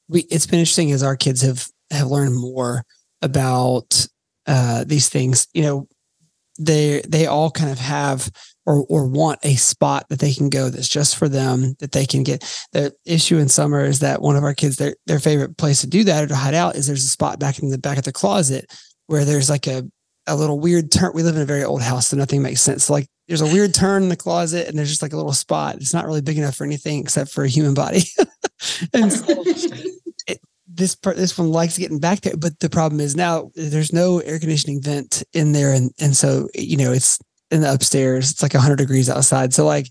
[0.08, 2.86] We it's been interesting as our kids have have learned more
[3.22, 4.08] about
[4.46, 5.48] uh, these things.
[5.54, 5.88] You know,
[6.58, 8.30] they they all kind of have
[8.66, 12.06] or or want a spot that they can go that's just for them that they
[12.06, 12.44] can get.
[12.74, 15.88] The issue in summer is that one of our kids their their favorite place to
[15.88, 18.04] do that or to hide out is there's a spot back in the back of
[18.04, 18.72] the closet
[19.08, 19.84] where there's like a
[20.28, 21.12] a little weird turn.
[21.14, 22.86] We live in a very old house, so nothing makes sense.
[22.86, 25.34] So like there's a weird turn in the closet, and there's just like a little
[25.34, 25.76] spot.
[25.76, 28.04] It's not really big enough for anything except for a human body.
[28.94, 29.44] and so
[30.68, 34.20] this part, this one likes getting back there, but the problem is now there's no
[34.20, 37.20] air conditioning vent in there, and and so you know it's
[37.52, 38.32] in the upstairs.
[38.32, 39.88] It's like 100 degrees outside, so like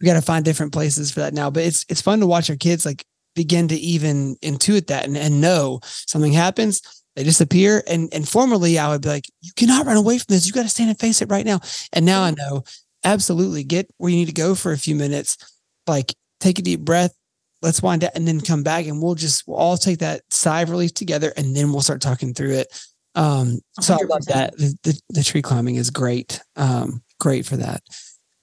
[0.00, 1.50] we got to find different places for that now.
[1.50, 5.16] But it's it's fun to watch our kids like begin to even intuit that and,
[5.16, 6.80] and know something happens
[7.16, 7.82] they disappear.
[7.88, 10.46] And and formerly I would be like, you cannot run away from this.
[10.46, 11.60] You got to stand and face it right now.
[11.92, 12.54] And now I mm-hmm.
[12.54, 12.64] know
[13.02, 15.36] absolutely get where you need to go for a few minutes.
[15.86, 17.14] Like take a deep breath,
[17.62, 20.62] let's wind down and then come back and we'll just we'll all take that sigh
[20.62, 22.82] of relief together and then we'll start talking through it.
[23.14, 24.02] Um, so 100%.
[24.02, 24.56] I love that.
[24.56, 26.40] The, the, the, tree climbing is great.
[26.54, 27.82] Um, great for that.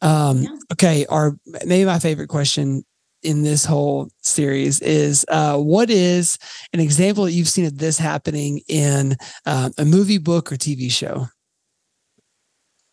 [0.01, 0.49] Um, yeah.
[0.73, 1.05] okay.
[1.05, 2.83] Our maybe my favorite question
[3.21, 6.37] in this whole series is uh, what is
[6.73, 10.91] an example that you've seen of this happening in uh, a movie, book, or TV
[10.91, 11.27] show?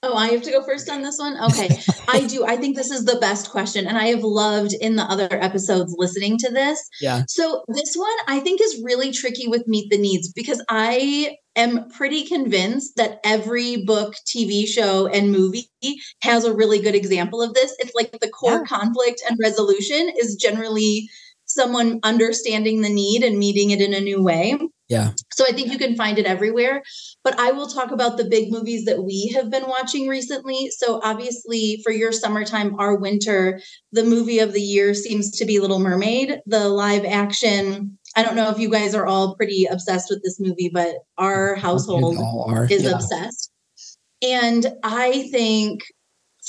[0.02, 1.36] Oh, I have to go first on this one?
[1.50, 1.68] Okay.
[2.08, 2.46] I do.
[2.46, 3.86] I think this is the best question.
[3.86, 6.80] And I have loved in the other episodes listening to this.
[7.02, 7.24] Yeah.
[7.28, 11.90] So this one I think is really tricky with Meet the Needs because I am
[11.90, 15.68] pretty convinced that every book, TV show, and movie
[16.22, 17.76] has a really good example of this.
[17.78, 18.64] It's like the core yeah.
[18.64, 21.10] conflict and resolution is generally
[21.44, 24.58] someone understanding the need and meeting it in a new way.
[24.90, 25.12] Yeah.
[25.32, 26.82] So I think you can find it everywhere.
[27.24, 30.70] But I will talk about the big movies that we have been watching recently.
[30.70, 33.60] So obviously, for your summertime, our winter,
[33.92, 38.34] the movie of the year seems to be Little Mermaid, the live action I don't
[38.34, 42.16] know if you guys are all pretty obsessed with this movie, but our household
[42.70, 42.90] is yeah.
[42.90, 43.52] obsessed.
[44.22, 45.82] And I think,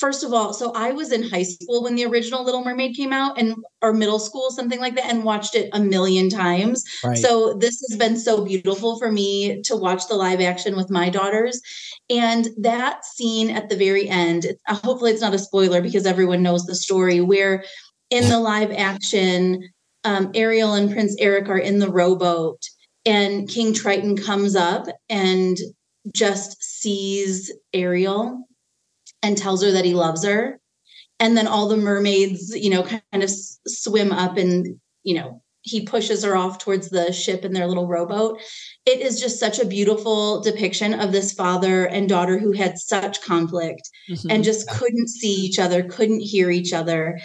[0.02, 3.14] first of all, so I was in high school when the original Little Mermaid came
[3.14, 6.84] out, and or middle school, something like that, and watched it a million times.
[7.04, 7.18] Right.
[7.18, 11.10] So this has been so beautiful for me to watch the live action with my
[11.10, 11.62] daughters.
[12.10, 16.66] And that scene at the very end, hopefully it's not a spoiler because everyone knows
[16.66, 17.64] the story, where
[18.10, 19.70] in the live action
[20.04, 22.60] um, Ariel and Prince Eric are in the rowboat,
[23.06, 25.58] and King Triton comes up and
[26.12, 28.48] just sees Ariel
[29.24, 30.60] and tells her that he loves her.
[31.20, 33.30] And then all the mermaids, you know, kind of
[33.68, 37.88] swim up and, you know, he pushes her off towards the ship in their little
[37.88, 38.42] rowboat.
[38.88, 43.22] It is just such a beautiful depiction of this father and daughter who had such
[43.22, 44.32] conflict mm-hmm.
[44.32, 47.20] and just couldn't see each other, couldn't hear each other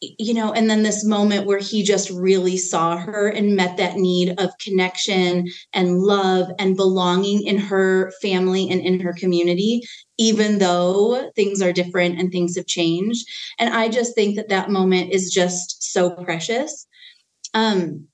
[0.00, 3.96] you know, and then this moment where he just really saw her and met that
[3.96, 9.82] need of connection and love and belonging in her family and in her community,
[10.16, 13.26] even though things are different and things have changed.
[13.58, 16.86] And I just think that that moment is just so precious.
[17.52, 18.06] Um,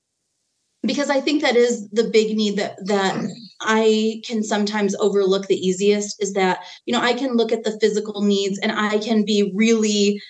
[0.83, 3.15] because I think that is the big need that that
[3.61, 7.77] I can sometimes overlook the easiest is that you know I can look at the
[7.79, 10.21] physical needs and I can be really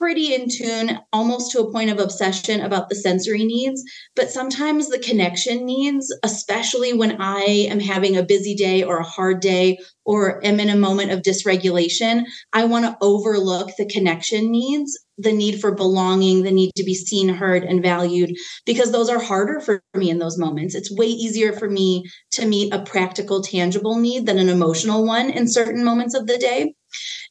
[0.00, 3.82] pretty in tune, almost to a point of obsession about the sensory needs.
[4.14, 9.04] But sometimes the connection needs, especially when I am having a busy day or a
[9.04, 14.50] hard day or am in a moment of dysregulation, I want to overlook the connection
[14.50, 18.34] needs, the need for belonging, the need to be seen, heard, and valued,
[18.64, 20.74] because those are harder for me in those moments.
[20.74, 25.28] It's way easier for me to meet a practical, tangible need than an emotional one
[25.28, 26.74] in certain moments of the day.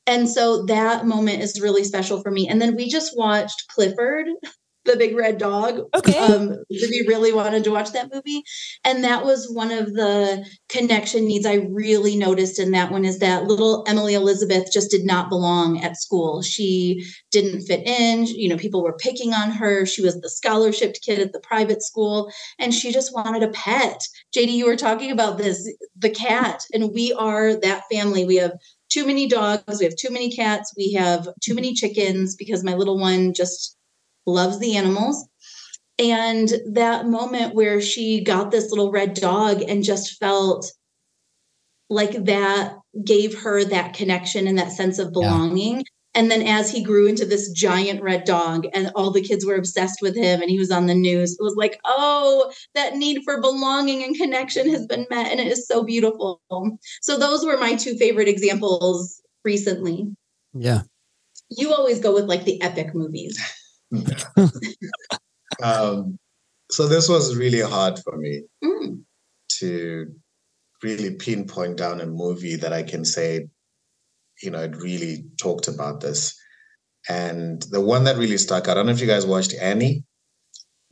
[0.08, 2.48] And so that moment is really special for me.
[2.48, 4.28] And then we just watched Clifford,
[4.88, 5.82] the big red dog.
[5.94, 6.18] Okay.
[6.18, 8.42] Um, we really wanted to watch that movie.
[8.86, 13.20] And that was one of the connection needs I really noticed in that one is
[13.20, 16.42] that little Emily Elizabeth just did not belong at school.
[16.42, 18.26] She didn't fit in.
[18.28, 19.86] You know, people were picking on her.
[19.86, 24.02] She was the scholarship kid at the private school and she just wanted a pet.
[24.36, 26.62] JD, you were talking about this, the cat.
[26.74, 28.26] And we are that family.
[28.26, 28.54] We have
[28.90, 32.74] too many dogs, we have too many cats, we have too many chickens because my
[32.74, 33.78] little one just
[34.26, 35.28] loves the animals.
[36.00, 40.72] And that moment where she got this little red dog and just felt
[41.90, 45.78] like that gave her that connection and that sense of belonging.
[45.78, 45.84] Yeah.
[46.14, 49.56] And then as he grew into this giant red dog and all the kids were
[49.56, 53.22] obsessed with him and he was on the news, it was like, oh, that need
[53.24, 55.32] for belonging and connection has been met.
[55.32, 56.42] And it is so beautiful.
[57.02, 60.08] So those were my two favorite examples recently.
[60.54, 60.82] Yeah.
[61.50, 63.40] You always go with like the epic movies.
[65.64, 66.18] um,
[66.72, 69.02] so this was really hard for me mm.
[69.60, 70.14] to
[70.84, 73.48] really pinpoint down a movie that I can say,
[74.42, 76.40] you know, it really talked about this.
[77.10, 80.04] And the one that really stuck, I don't know if you guys watched Annie.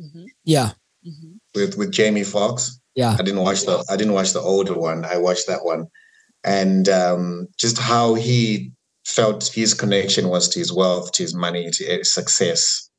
[0.02, 0.26] Mm-hmm.
[0.44, 0.72] Yeah.
[1.06, 1.34] Mm-hmm.
[1.54, 2.80] With with Jamie Foxx.
[2.96, 3.16] Yeah.
[3.20, 5.06] I didn't watch the I didn't watch the older one.
[5.06, 5.88] I watched that one.
[6.44, 8.72] And um, just how he
[9.06, 12.90] felt his connection was to his wealth, to his money, to his success.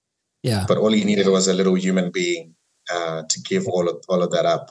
[0.42, 0.64] Yeah.
[0.66, 2.54] But all he needed was a little human being
[2.92, 4.70] uh, to give all of all of that up.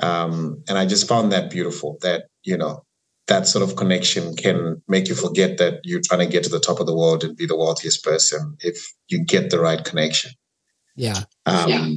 [0.00, 1.98] Um, and I just found that beautiful.
[2.02, 2.84] That you know
[3.26, 6.60] that sort of connection can make you forget that you're trying to get to the
[6.60, 8.76] top of the world and be the wealthiest person if
[9.08, 10.32] you get the right connection.
[10.96, 11.22] Yeah.
[11.46, 11.88] Um, yeah.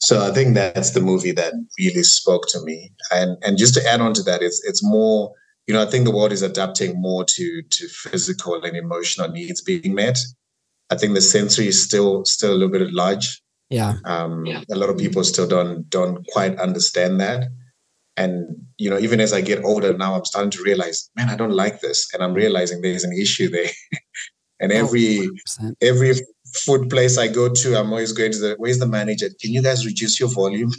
[0.00, 2.92] So I think that's the movie that really spoke to me.
[3.10, 5.32] And and just to add on to that, it's it's more
[5.66, 9.60] you know, I think the world is adapting more to to physical and emotional needs
[9.60, 10.18] being met.
[10.90, 13.40] I think the sensory is still still a little bit at large.
[13.68, 13.96] Yeah.
[14.06, 14.62] Um, yeah.
[14.70, 17.48] A lot of people still don't don't quite understand that.
[18.18, 21.36] And you know, even as I get older now, I'm starting to realize, man, I
[21.36, 23.70] don't like this, and I'm realizing there's an issue there.
[24.60, 25.20] and every
[25.62, 26.14] oh, every
[26.64, 29.28] food place I go to, I'm always going to the where's the manager?
[29.40, 30.72] Can you guys reduce your volume?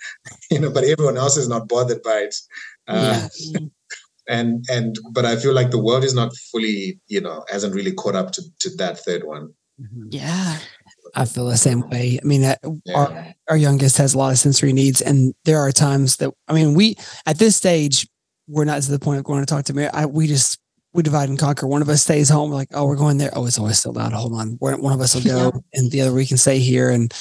[0.50, 2.34] you know, but everyone else is not bothered by it.
[2.88, 3.60] Uh, yeah
[4.28, 7.92] and and but I feel like the world is not fully, you know, hasn't really
[7.92, 9.52] caught up to, to that third one.
[10.10, 10.58] Yeah.
[11.16, 12.18] I feel the same way.
[12.22, 12.56] I mean, yeah.
[12.94, 16.52] our, our youngest has a lot of sensory needs, and there are times that I
[16.52, 18.06] mean, we at this stage
[18.48, 19.86] we're not to the point of going to talk to me.
[19.86, 20.60] I, we just
[20.92, 21.66] we divide and conquer.
[21.66, 22.50] One of us stays home.
[22.50, 23.30] We're like, oh, we're going there.
[23.34, 24.12] Oh, it's always still loud.
[24.12, 24.56] Hold on.
[24.60, 25.80] One of us will go, yeah.
[25.80, 27.12] and the other we can stay here and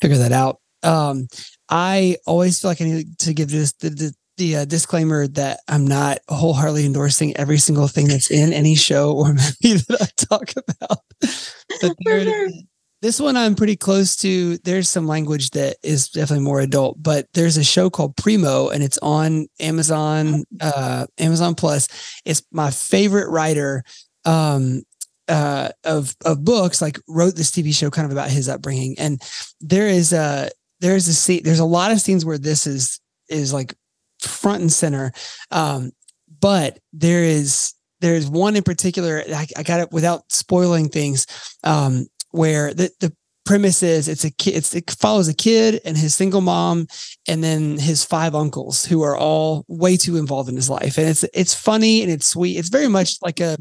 [0.00, 0.60] figure that out.
[0.82, 1.28] Um,
[1.68, 5.60] I always feel like I need to give this the, the, the uh, disclaimer that
[5.66, 10.24] I'm not wholeheartedly endorsing every single thing that's in any show or movie that I
[10.24, 10.98] talk about.
[11.80, 12.48] But there,
[13.02, 14.58] this one I'm pretty close to.
[14.58, 18.82] There's some language that is definitely more adult, but there's a show called Primo and
[18.82, 21.88] it's on Amazon, uh, Amazon Plus.
[22.24, 23.84] It's my favorite writer
[24.24, 24.82] um,
[25.28, 26.80] uh, of of books.
[26.80, 29.20] Like wrote this TV show kind of about his upbringing, and
[29.60, 31.42] there is a there's a scene.
[31.42, 33.74] There's a lot of scenes where this is is like
[34.20, 35.12] front and center.
[35.50, 35.92] Um,
[36.40, 39.22] but there is there's one in particular.
[39.28, 41.26] I, I got it without spoiling things.
[41.64, 42.06] Um,
[42.36, 43.12] where the the
[43.46, 46.86] premise is it's a kid it follows a kid and his single mom
[47.28, 50.98] and then his five uncles who are all way too involved in his life.
[50.98, 52.58] And it's it's funny and it's sweet.
[52.58, 53.56] It's very much like a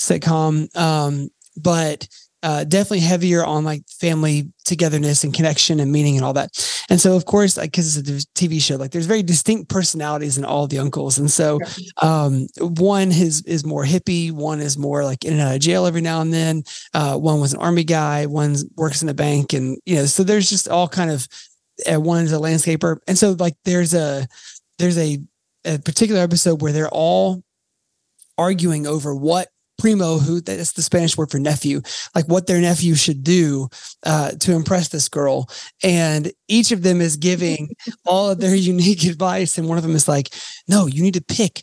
[0.00, 2.08] sitcom um, but
[2.42, 6.50] uh, definitely heavier on like family togetherness and connection and meaning and all that.
[6.88, 10.38] And so, of course, like because it's a TV show, like there's very distinct personalities
[10.38, 11.18] in all the uncles.
[11.18, 11.58] And so,
[12.00, 15.86] um, one is is more hippie, one is more like in and out of jail
[15.86, 16.62] every now and then.
[16.94, 20.22] Uh, one was an army guy, one works in a bank, and you know, so
[20.22, 21.26] there's just all kind of.
[21.90, 24.26] Uh, one is a landscaper, and so like there's a
[24.78, 25.18] there's a
[25.64, 27.42] a particular episode where they're all
[28.36, 31.80] arguing over what primo, who that's the Spanish word for nephew,
[32.14, 33.68] like what their nephew should do
[34.04, 35.48] uh, to impress this girl.
[35.82, 37.70] And each of them is giving
[38.06, 39.56] all of their unique advice.
[39.56, 40.30] And one of them is like,
[40.68, 41.62] no, you need to pick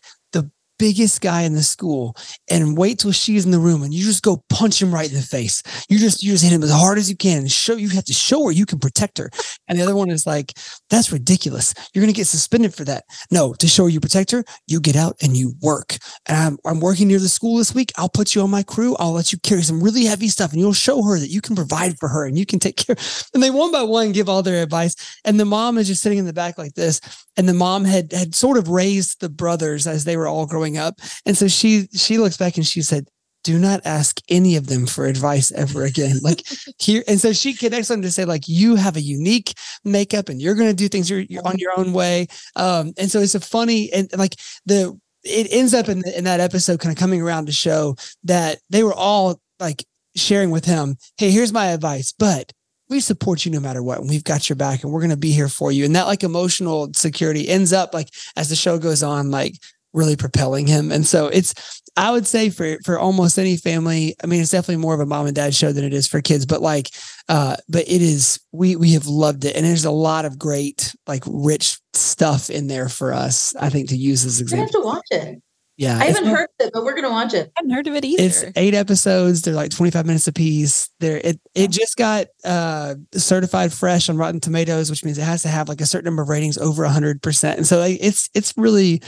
[0.77, 2.15] biggest guy in the school
[2.49, 5.15] and wait till she's in the room and you just go punch him right in
[5.15, 5.63] the face.
[5.89, 8.05] You just you just hit him as hard as you can and show you have
[8.05, 9.29] to show her you can protect her.
[9.67, 10.53] And the other one is like,
[10.89, 11.73] that's ridiculous.
[11.93, 13.05] You're gonna get suspended for that.
[13.31, 15.97] No, to show you protect her, you get out and you work.
[16.27, 17.91] And I'm I'm working near the school this week.
[17.97, 18.95] I'll put you on my crew.
[18.97, 21.55] I'll let you carry some really heavy stuff and you'll show her that you can
[21.55, 22.95] provide for her and you can take care.
[23.33, 24.95] And they one by one give all their advice.
[25.25, 27.01] And the mom is just sitting in the back like this.
[27.35, 30.64] And the mom had had sort of raised the brothers as they were all growing
[30.65, 30.99] growing up.
[31.25, 33.07] And so she she looks back and she said,
[33.43, 36.17] do not ask any of them for advice ever again.
[36.23, 36.41] Like
[36.79, 39.53] here, and so she connects them to say, like, you have a unique
[39.83, 42.27] makeup and you're going to do things you're, you're, on your own way.
[42.55, 44.35] Um, and so it's a funny and like
[44.65, 48.59] the it ends up in in that episode kind of coming around to show that
[48.69, 49.85] they were all like
[50.15, 52.51] sharing with him, hey, here's my advice, but
[52.89, 55.17] we support you no matter what and we've got your back and we're going to
[55.17, 58.77] be here for you and that like emotional security ends up like as the show
[58.77, 59.55] goes on like
[59.95, 60.91] really propelling him.
[60.91, 61.53] And so it's,
[61.97, 65.05] I would say for for almost any family, I mean, it's definitely more of a
[65.05, 66.45] mom and dad show than it is for kids.
[66.45, 66.89] But like
[67.29, 70.93] Uh, but it is we we have loved it, and there's a lot of great
[71.07, 73.55] like rich stuff in there for us.
[73.55, 74.59] I think to use as example.
[74.59, 74.91] I have example.
[74.91, 75.41] to watch it.
[75.77, 77.51] Yeah, I haven't not- heard of it, but we're gonna watch it.
[77.57, 78.23] I haven't heard of it either.
[78.23, 79.41] It's eight episodes.
[79.41, 80.89] They're like 25 minutes apiece.
[81.01, 85.41] There, it it just got uh certified fresh on Rotten Tomatoes, which means it has
[85.41, 87.57] to have like a certain number of ratings over hundred percent.
[87.57, 89.01] And so like, it's it's really,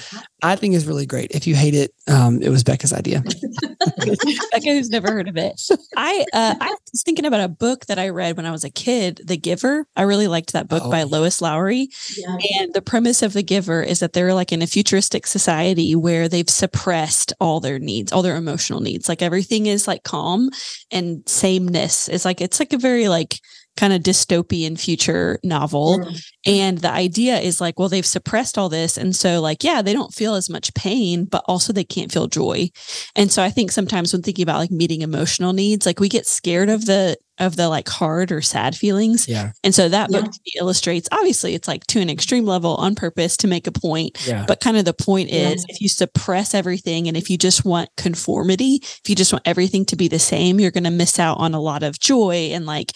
[0.43, 1.31] I think is really great.
[1.31, 3.23] If you hate it, um, it was Becca's idea.
[4.51, 5.61] Becca who's never heard of it.
[5.95, 8.69] I uh, I was thinking about a book that I read when I was a
[8.69, 9.85] kid, The Giver.
[9.95, 10.91] I really liked that book Oh.
[10.91, 11.89] by Lois Lowry.
[12.15, 12.38] Yeah.
[12.59, 16.29] And the premise of The Giver is that they're like in a futuristic society where
[16.29, 19.09] they've suppressed all their needs, all their emotional needs.
[19.09, 20.49] Like everything is like calm
[20.91, 22.07] and sameness.
[22.07, 23.39] It's like it's like a very like
[23.78, 25.99] kind of dystopian future novel.
[25.99, 26.23] Mm.
[26.45, 28.97] And the idea is like, well, they've suppressed all this.
[28.97, 32.28] And so, like, yeah, they don't feel as much pain, but also they can't feel
[32.28, 32.69] joy.
[33.15, 36.25] And so I think sometimes when thinking about like meeting emotional needs, like we get
[36.28, 39.28] scared of the of the like hard or sad feelings.
[39.28, 40.30] Yeah, And so that book Yeah.
[40.43, 44.17] me illustrates obviously it's like to an extreme level on purpose to make a point.
[44.28, 45.49] yeah, But kind of the point Yeah.
[45.49, 49.47] is if you suppress everything and if you just want conformity, if you just want
[49.47, 52.49] everything to be the same, you're going to miss out on a lot of joy
[52.53, 52.93] and like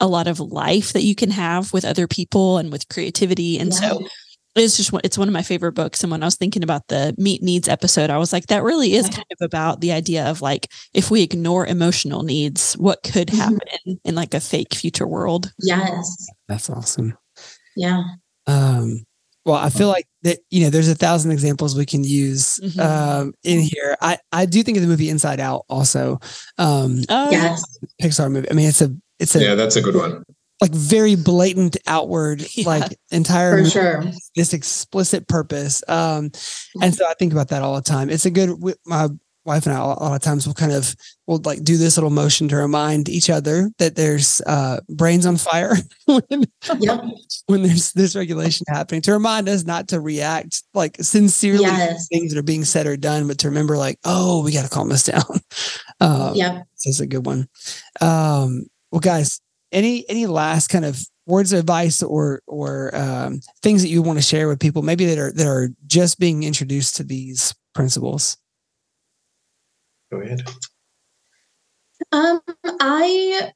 [0.00, 3.58] a lot of life that you can have with other people and with creativity.
[3.58, 4.02] And so
[4.56, 6.02] it's just one- it's one of my favorite books.
[6.02, 8.94] And when I was thinking about the meet needs episode, I was like, that really
[8.94, 13.28] is kind of about the idea of like if we ignore emotional needs, what could
[13.28, 13.36] Mhm.
[13.36, 15.52] happen in like a fake future world?
[15.60, 16.26] Yes.
[16.48, 17.16] that's awesome.
[17.76, 18.02] Yeah.
[18.48, 19.04] Um,
[19.46, 22.80] well, I feel like that you know, there's a thousand examples we can use Mhm.
[22.80, 23.96] um in here.
[24.00, 26.18] I I do think of the movie Inside Out also.
[26.58, 27.62] Um, Oh, Yes.
[28.02, 28.50] Pixar movie.
[28.50, 30.24] I mean, it's a it's a Yeah, that's a good one.
[30.60, 32.66] like very blatant outward Yeah.
[32.66, 34.04] like entire For sure.
[34.34, 36.30] this explicit purpose um
[36.82, 38.50] and so i think about that all the time it's a good
[38.84, 39.08] my
[39.46, 40.94] wife and i a lot of times will kind of
[41.26, 45.38] will like do this little motion to remind each other that there's uh brains on
[45.38, 46.44] fire when,
[46.78, 47.00] Yep.
[47.46, 52.06] when there's dysregulation happening to remind us not to react like sincerely to Yes.
[52.08, 54.68] things that are being said or done but to remember like oh we got to
[54.70, 55.24] calm this down
[56.00, 56.64] um Yep.
[56.74, 57.48] this is a good one.
[58.02, 59.40] Um, well, guys,
[59.72, 64.18] any any last kind of words of advice or or um, things that you want
[64.18, 68.36] to share with people, maybe that are that are just being introduced to these principles?
[70.10, 70.42] Go ahead.
[72.12, 72.40] Um,
[72.80, 73.52] I,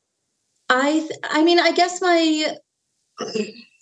[0.68, 2.56] I, I mean, I guess my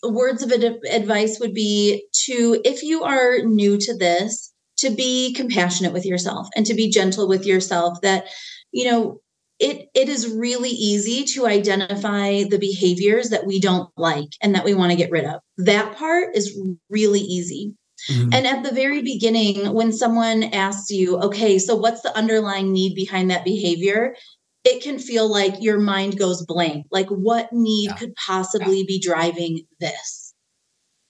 [0.03, 5.34] words of ad- advice would be to, if you are new to this, to be
[5.34, 8.00] compassionate with yourself and to be gentle with yourself.
[8.03, 8.24] That,
[8.72, 9.20] you know,
[9.62, 14.64] it it is really easy to identify the behaviors that we don't like and that
[14.64, 15.40] we want to get rid of.
[15.58, 16.58] That part is
[16.90, 17.74] really easy.
[18.10, 18.34] Mhm.
[18.34, 22.96] And at the very beginning, when someone asks you, okay, so what's the underlying need
[22.96, 24.16] behind that behavior?
[24.64, 26.86] It can feel like your mind goes blank.
[26.90, 27.96] Like, what need Yeah.
[27.96, 30.34] could possibly be driving this?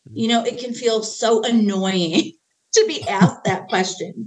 [0.09, 0.13] Mhm.
[0.21, 2.33] You know, it can feel so annoying
[2.73, 4.27] to be asked that question.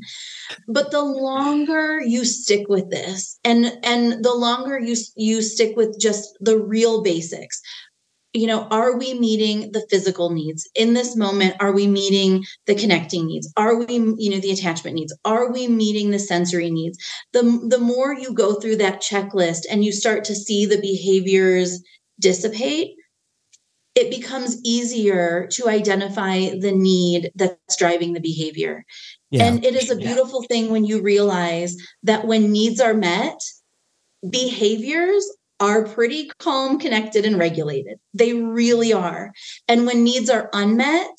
[0.68, 6.00] But the longer you stick with this and and the longer you you stick with
[6.00, 7.62] just the real basics,
[8.34, 10.70] you know are we meeting the physical needs?
[10.76, 13.52] In this moment are we meeting the connecting needs?
[13.58, 15.18] Are we you know the attachment needs?
[15.26, 16.98] Are we meeting the sensory needs?
[17.34, 21.82] The the more you go through that checklist and you start to see the behaviors
[22.20, 22.96] dissipate
[23.96, 28.84] it becomes easier to identify the need that's driving the behavior
[29.32, 29.46] Yeah.
[29.46, 33.39] and it is a beautiful thing when you realize that when needs are met,
[34.30, 35.26] behaviors
[35.60, 37.98] are pretty calm, connected, and regulated.
[38.14, 39.32] They really are.
[39.68, 41.16] And when needs are unmet,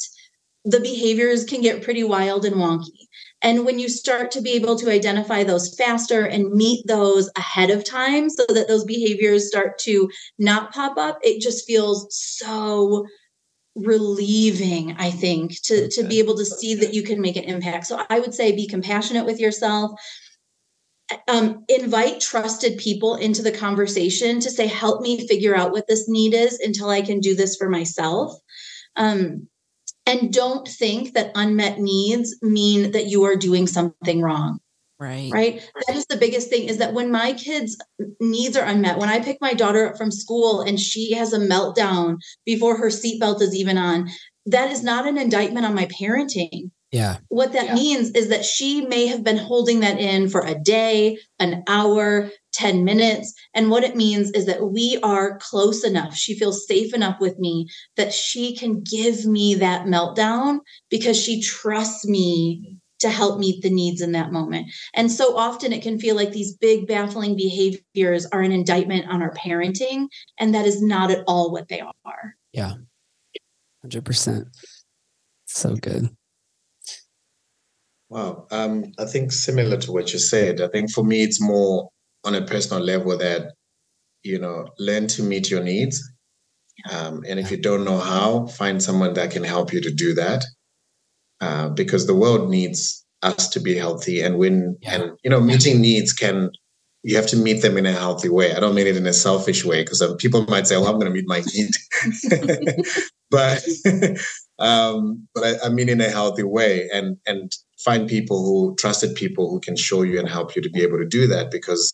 [0.64, 3.05] the behaviors can get pretty wild and wonky.
[3.46, 7.70] And when you start to be able to identify those faster and meet those ahead
[7.70, 13.06] of time so that those behaviors start to not pop up, it just feels so
[13.78, 17.86] relieving i think to to be able to see that you can make an impact.
[17.86, 19.92] So i would say be compassionate with yourself.
[21.28, 26.08] Um, invite trusted people into the conversation to say help me figure out what this
[26.08, 28.32] need is until i can do this for myself.
[28.96, 29.46] Um,
[30.06, 34.58] and don't think that unmet needs mean that you are doing something wrong
[34.98, 35.30] Right.
[35.30, 37.76] right that is the biggest thing is that when my kids
[38.18, 41.38] needs are unmet when i pick my daughter up from school and she has a
[41.38, 44.08] meltdown before her seatbelt is even on
[44.46, 47.18] that is not an indictment on my parenting yeah.
[47.28, 47.74] what that Yeah.
[47.74, 52.30] means is that she may have been holding that in for a day an hour
[52.54, 56.94] 10 minutes and what it means is that we are close enough she feels safe
[56.94, 63.10] enough with me that she can give me that meltdown because she trusts me to
[63.10, 64.66] help meet the needs in that moment.
[64.94, 69.22] And so often it can feel like these big, baffling behaviors are an indictment on
[69.22, 70.06] our parenting,
[70.38, 72.36] and that is not at all what they are.
[72.52, 72.74] Yeah,
[73.84, 74.44] 100%.
[75.46, 76.08] So good.
[78.08, 78.46] Wow.
[78.50, 81.90] Um, I think similar to what you said, I think for me, it's more
[82.26, 83.52] on a personal level that,
[84.22, 86.02] you know, learn to meet your needs.
[86.90, 90.14] Um, and if you don't know how, find someone that can help you to do
[90.14, 90.44] that.
[91.40, 94.94] Uh, because the world needs us to be healthy and when yeah.
[94.94, 96.50] and you know meeting needs can
[97.02, 99.12] you have to meet them in a healthy way i don't mean it in a
[99.12, 101.70] selfish way because people might say well i'm going to meet my need
[103.30, 103.62] but
[104.58, 107.52] um, but I, I, mean in a healthy way and and
[107.84, 110.98] find people who trusted people who can show you and help you to be able
[110.98, 111.92] to do that because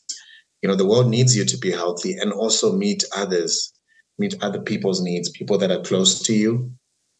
[0.62, 3.72] you know the world needs you to be healthy and also meet others
[4.18, 6.72] meet other people's needs people that are close to you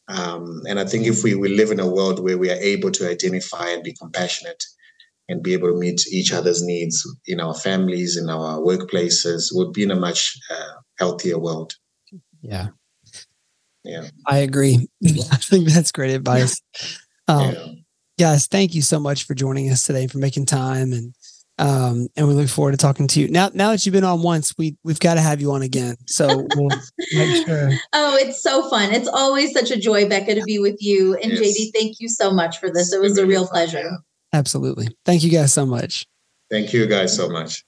[0.09, 2.91] um, and I think if we, we live in a world where we are able
[2.93, 4.63] to identify and be compassionate
[5.29, 9.71] and be able to meet each other's needs in our families, in our workplaces, we'll
[9.71, 11.75] be in a much uh, healthier world.
[12.43, 12.69] Yeah.
[13.85, 14.09] Yeah.
[14.27, 14.89] I agree.
[15.05, 16.61] I think that's great advice.
[17.29, 17.67] Um, yeah.
[18.19, 21.15] Guys, thank you so much for joining us today, for making time and
[21.59, 23.29] um, and we look forward to talking to you.
[23.29, 25.97] Now, now that you've been on once, we we've got to have you on again.
[26.07, 26.69] So we'll
[27.15, 27.71] make sure.
[27.93, 28.93] Oh, it's so fun!
[28.93, 31.15] It's always such a joy, Becca, to be with you.
[31.17, 31.41] And yes.
[31.41, 32.93] JD, thank you so much for this.
[32.93, 33.91] It was a real pleasure.
[34.33, 34.89] Absolutely.
[35.05, 36.07] Thank you guys so much.
[36.51, 37.65] Thank you guys so much.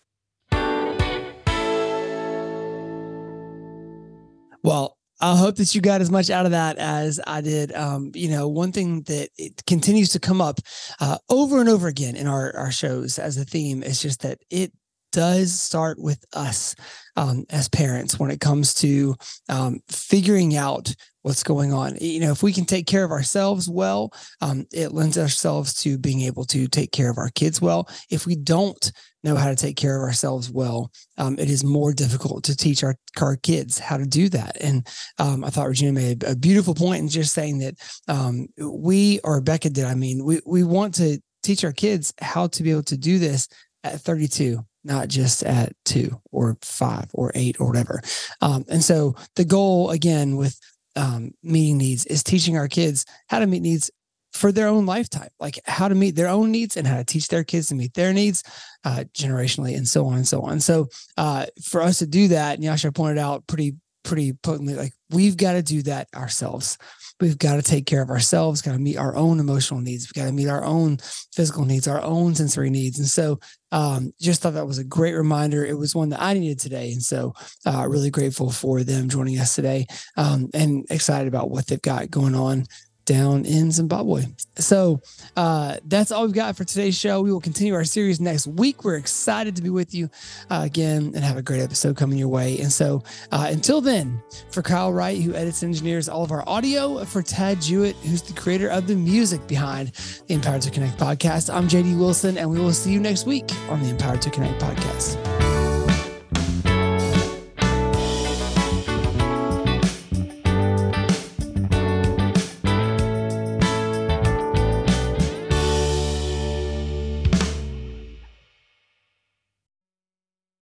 [4.63, 7.73] Well, I hope that you got as much out of that as I did.
[7.73, 10.61] Um, you know, one thing that it continues to come up
[11.01, 14.39] uh, over and over again in our, our shows as a theme is just that
[14.51, 14.71] it
[15.13, 16.75] does start with us
[17.17, 19.15] um, as parents when it comes to
[19.49, 21.97] um, figuring out what's going on.
[22.03, 24.13] You know, if we can take care of ourselves well,
[24.43, 27.89] um, it lends ourselves to being able to take care of our kids well.
[28.11, 28.93] If we don't
[29.25, 32.85] know how to take care of ourselves well, um, it is more difficult to teach
[32.85, 34.57] our, our kids how to do that.
[34.61, 34.87] And
[35.19, 37.75] um, I thought Regina made a beautiful point in just saying that
[38.07, 42.47] um, we, or Becca did, I mean, we, we want to teach our kids how
[42.49, 43.49] to be able to do this
[43.83, 48.03] at 32 not just at two or five or eight or whatever.
[48.43, 50.59] Um, and so the goal again with
[50.95, 53.91] um, meeting needs is teaching our kids how to meet needs
[54.35, 57.29] for their own lifetime, like how to meet their own needs and how to teach
[57.29, 58.43] their kids to meet their needs
[58.85, 60.61] uh, generationally and so on and so on.
[60.61, 64.93] So uh, for us to do that, and Nyasha pointed out pretty pretty potently, like
[65.11, 66.77] we've got to do that ourselves.
[67.21, 70.07] We've got to take care of ourselves, got to meet our own emotional needs.
[70.07, 70.99] We've got to meet our own
[71.33, 72.99] physical needs, our own sensory needs.
[72.99, 73.39] And so
[73.71, 75.65] um, just thought that was a great reminder.
[75.65, 76.93] It was one that I needed today.
[76.93, 77.33] And so
[77.65, 82.11] uh, really grateful for them joining us today um, and excited about what they've got
[82.11, 82.67] going on
[83.05, 84.25] down in Zimbabwe.
[84.57, 85.01] So
[85.37, 87.21] uh, that's all we've got for today's show.
[87.21, 88.85] We will continue our series next week.
[88.85, 90.11] We're excited to be with you
[90.51, 92.59] uh, again and have a great episode coming your way.
[92.59, 93.03] And so
[93.33, 97.23] uh, until then, for Kyle Wright, who edits and engineers all of our audio, for
[97.23, 99.93] Tad Jewett, who's the creator of the music behind
[100.27, 103.51] the Empowered to Connect podcast, I'm JD Wilson, and we will see you next week
[103.69, 105.54] on the Empowered to Connect podcast.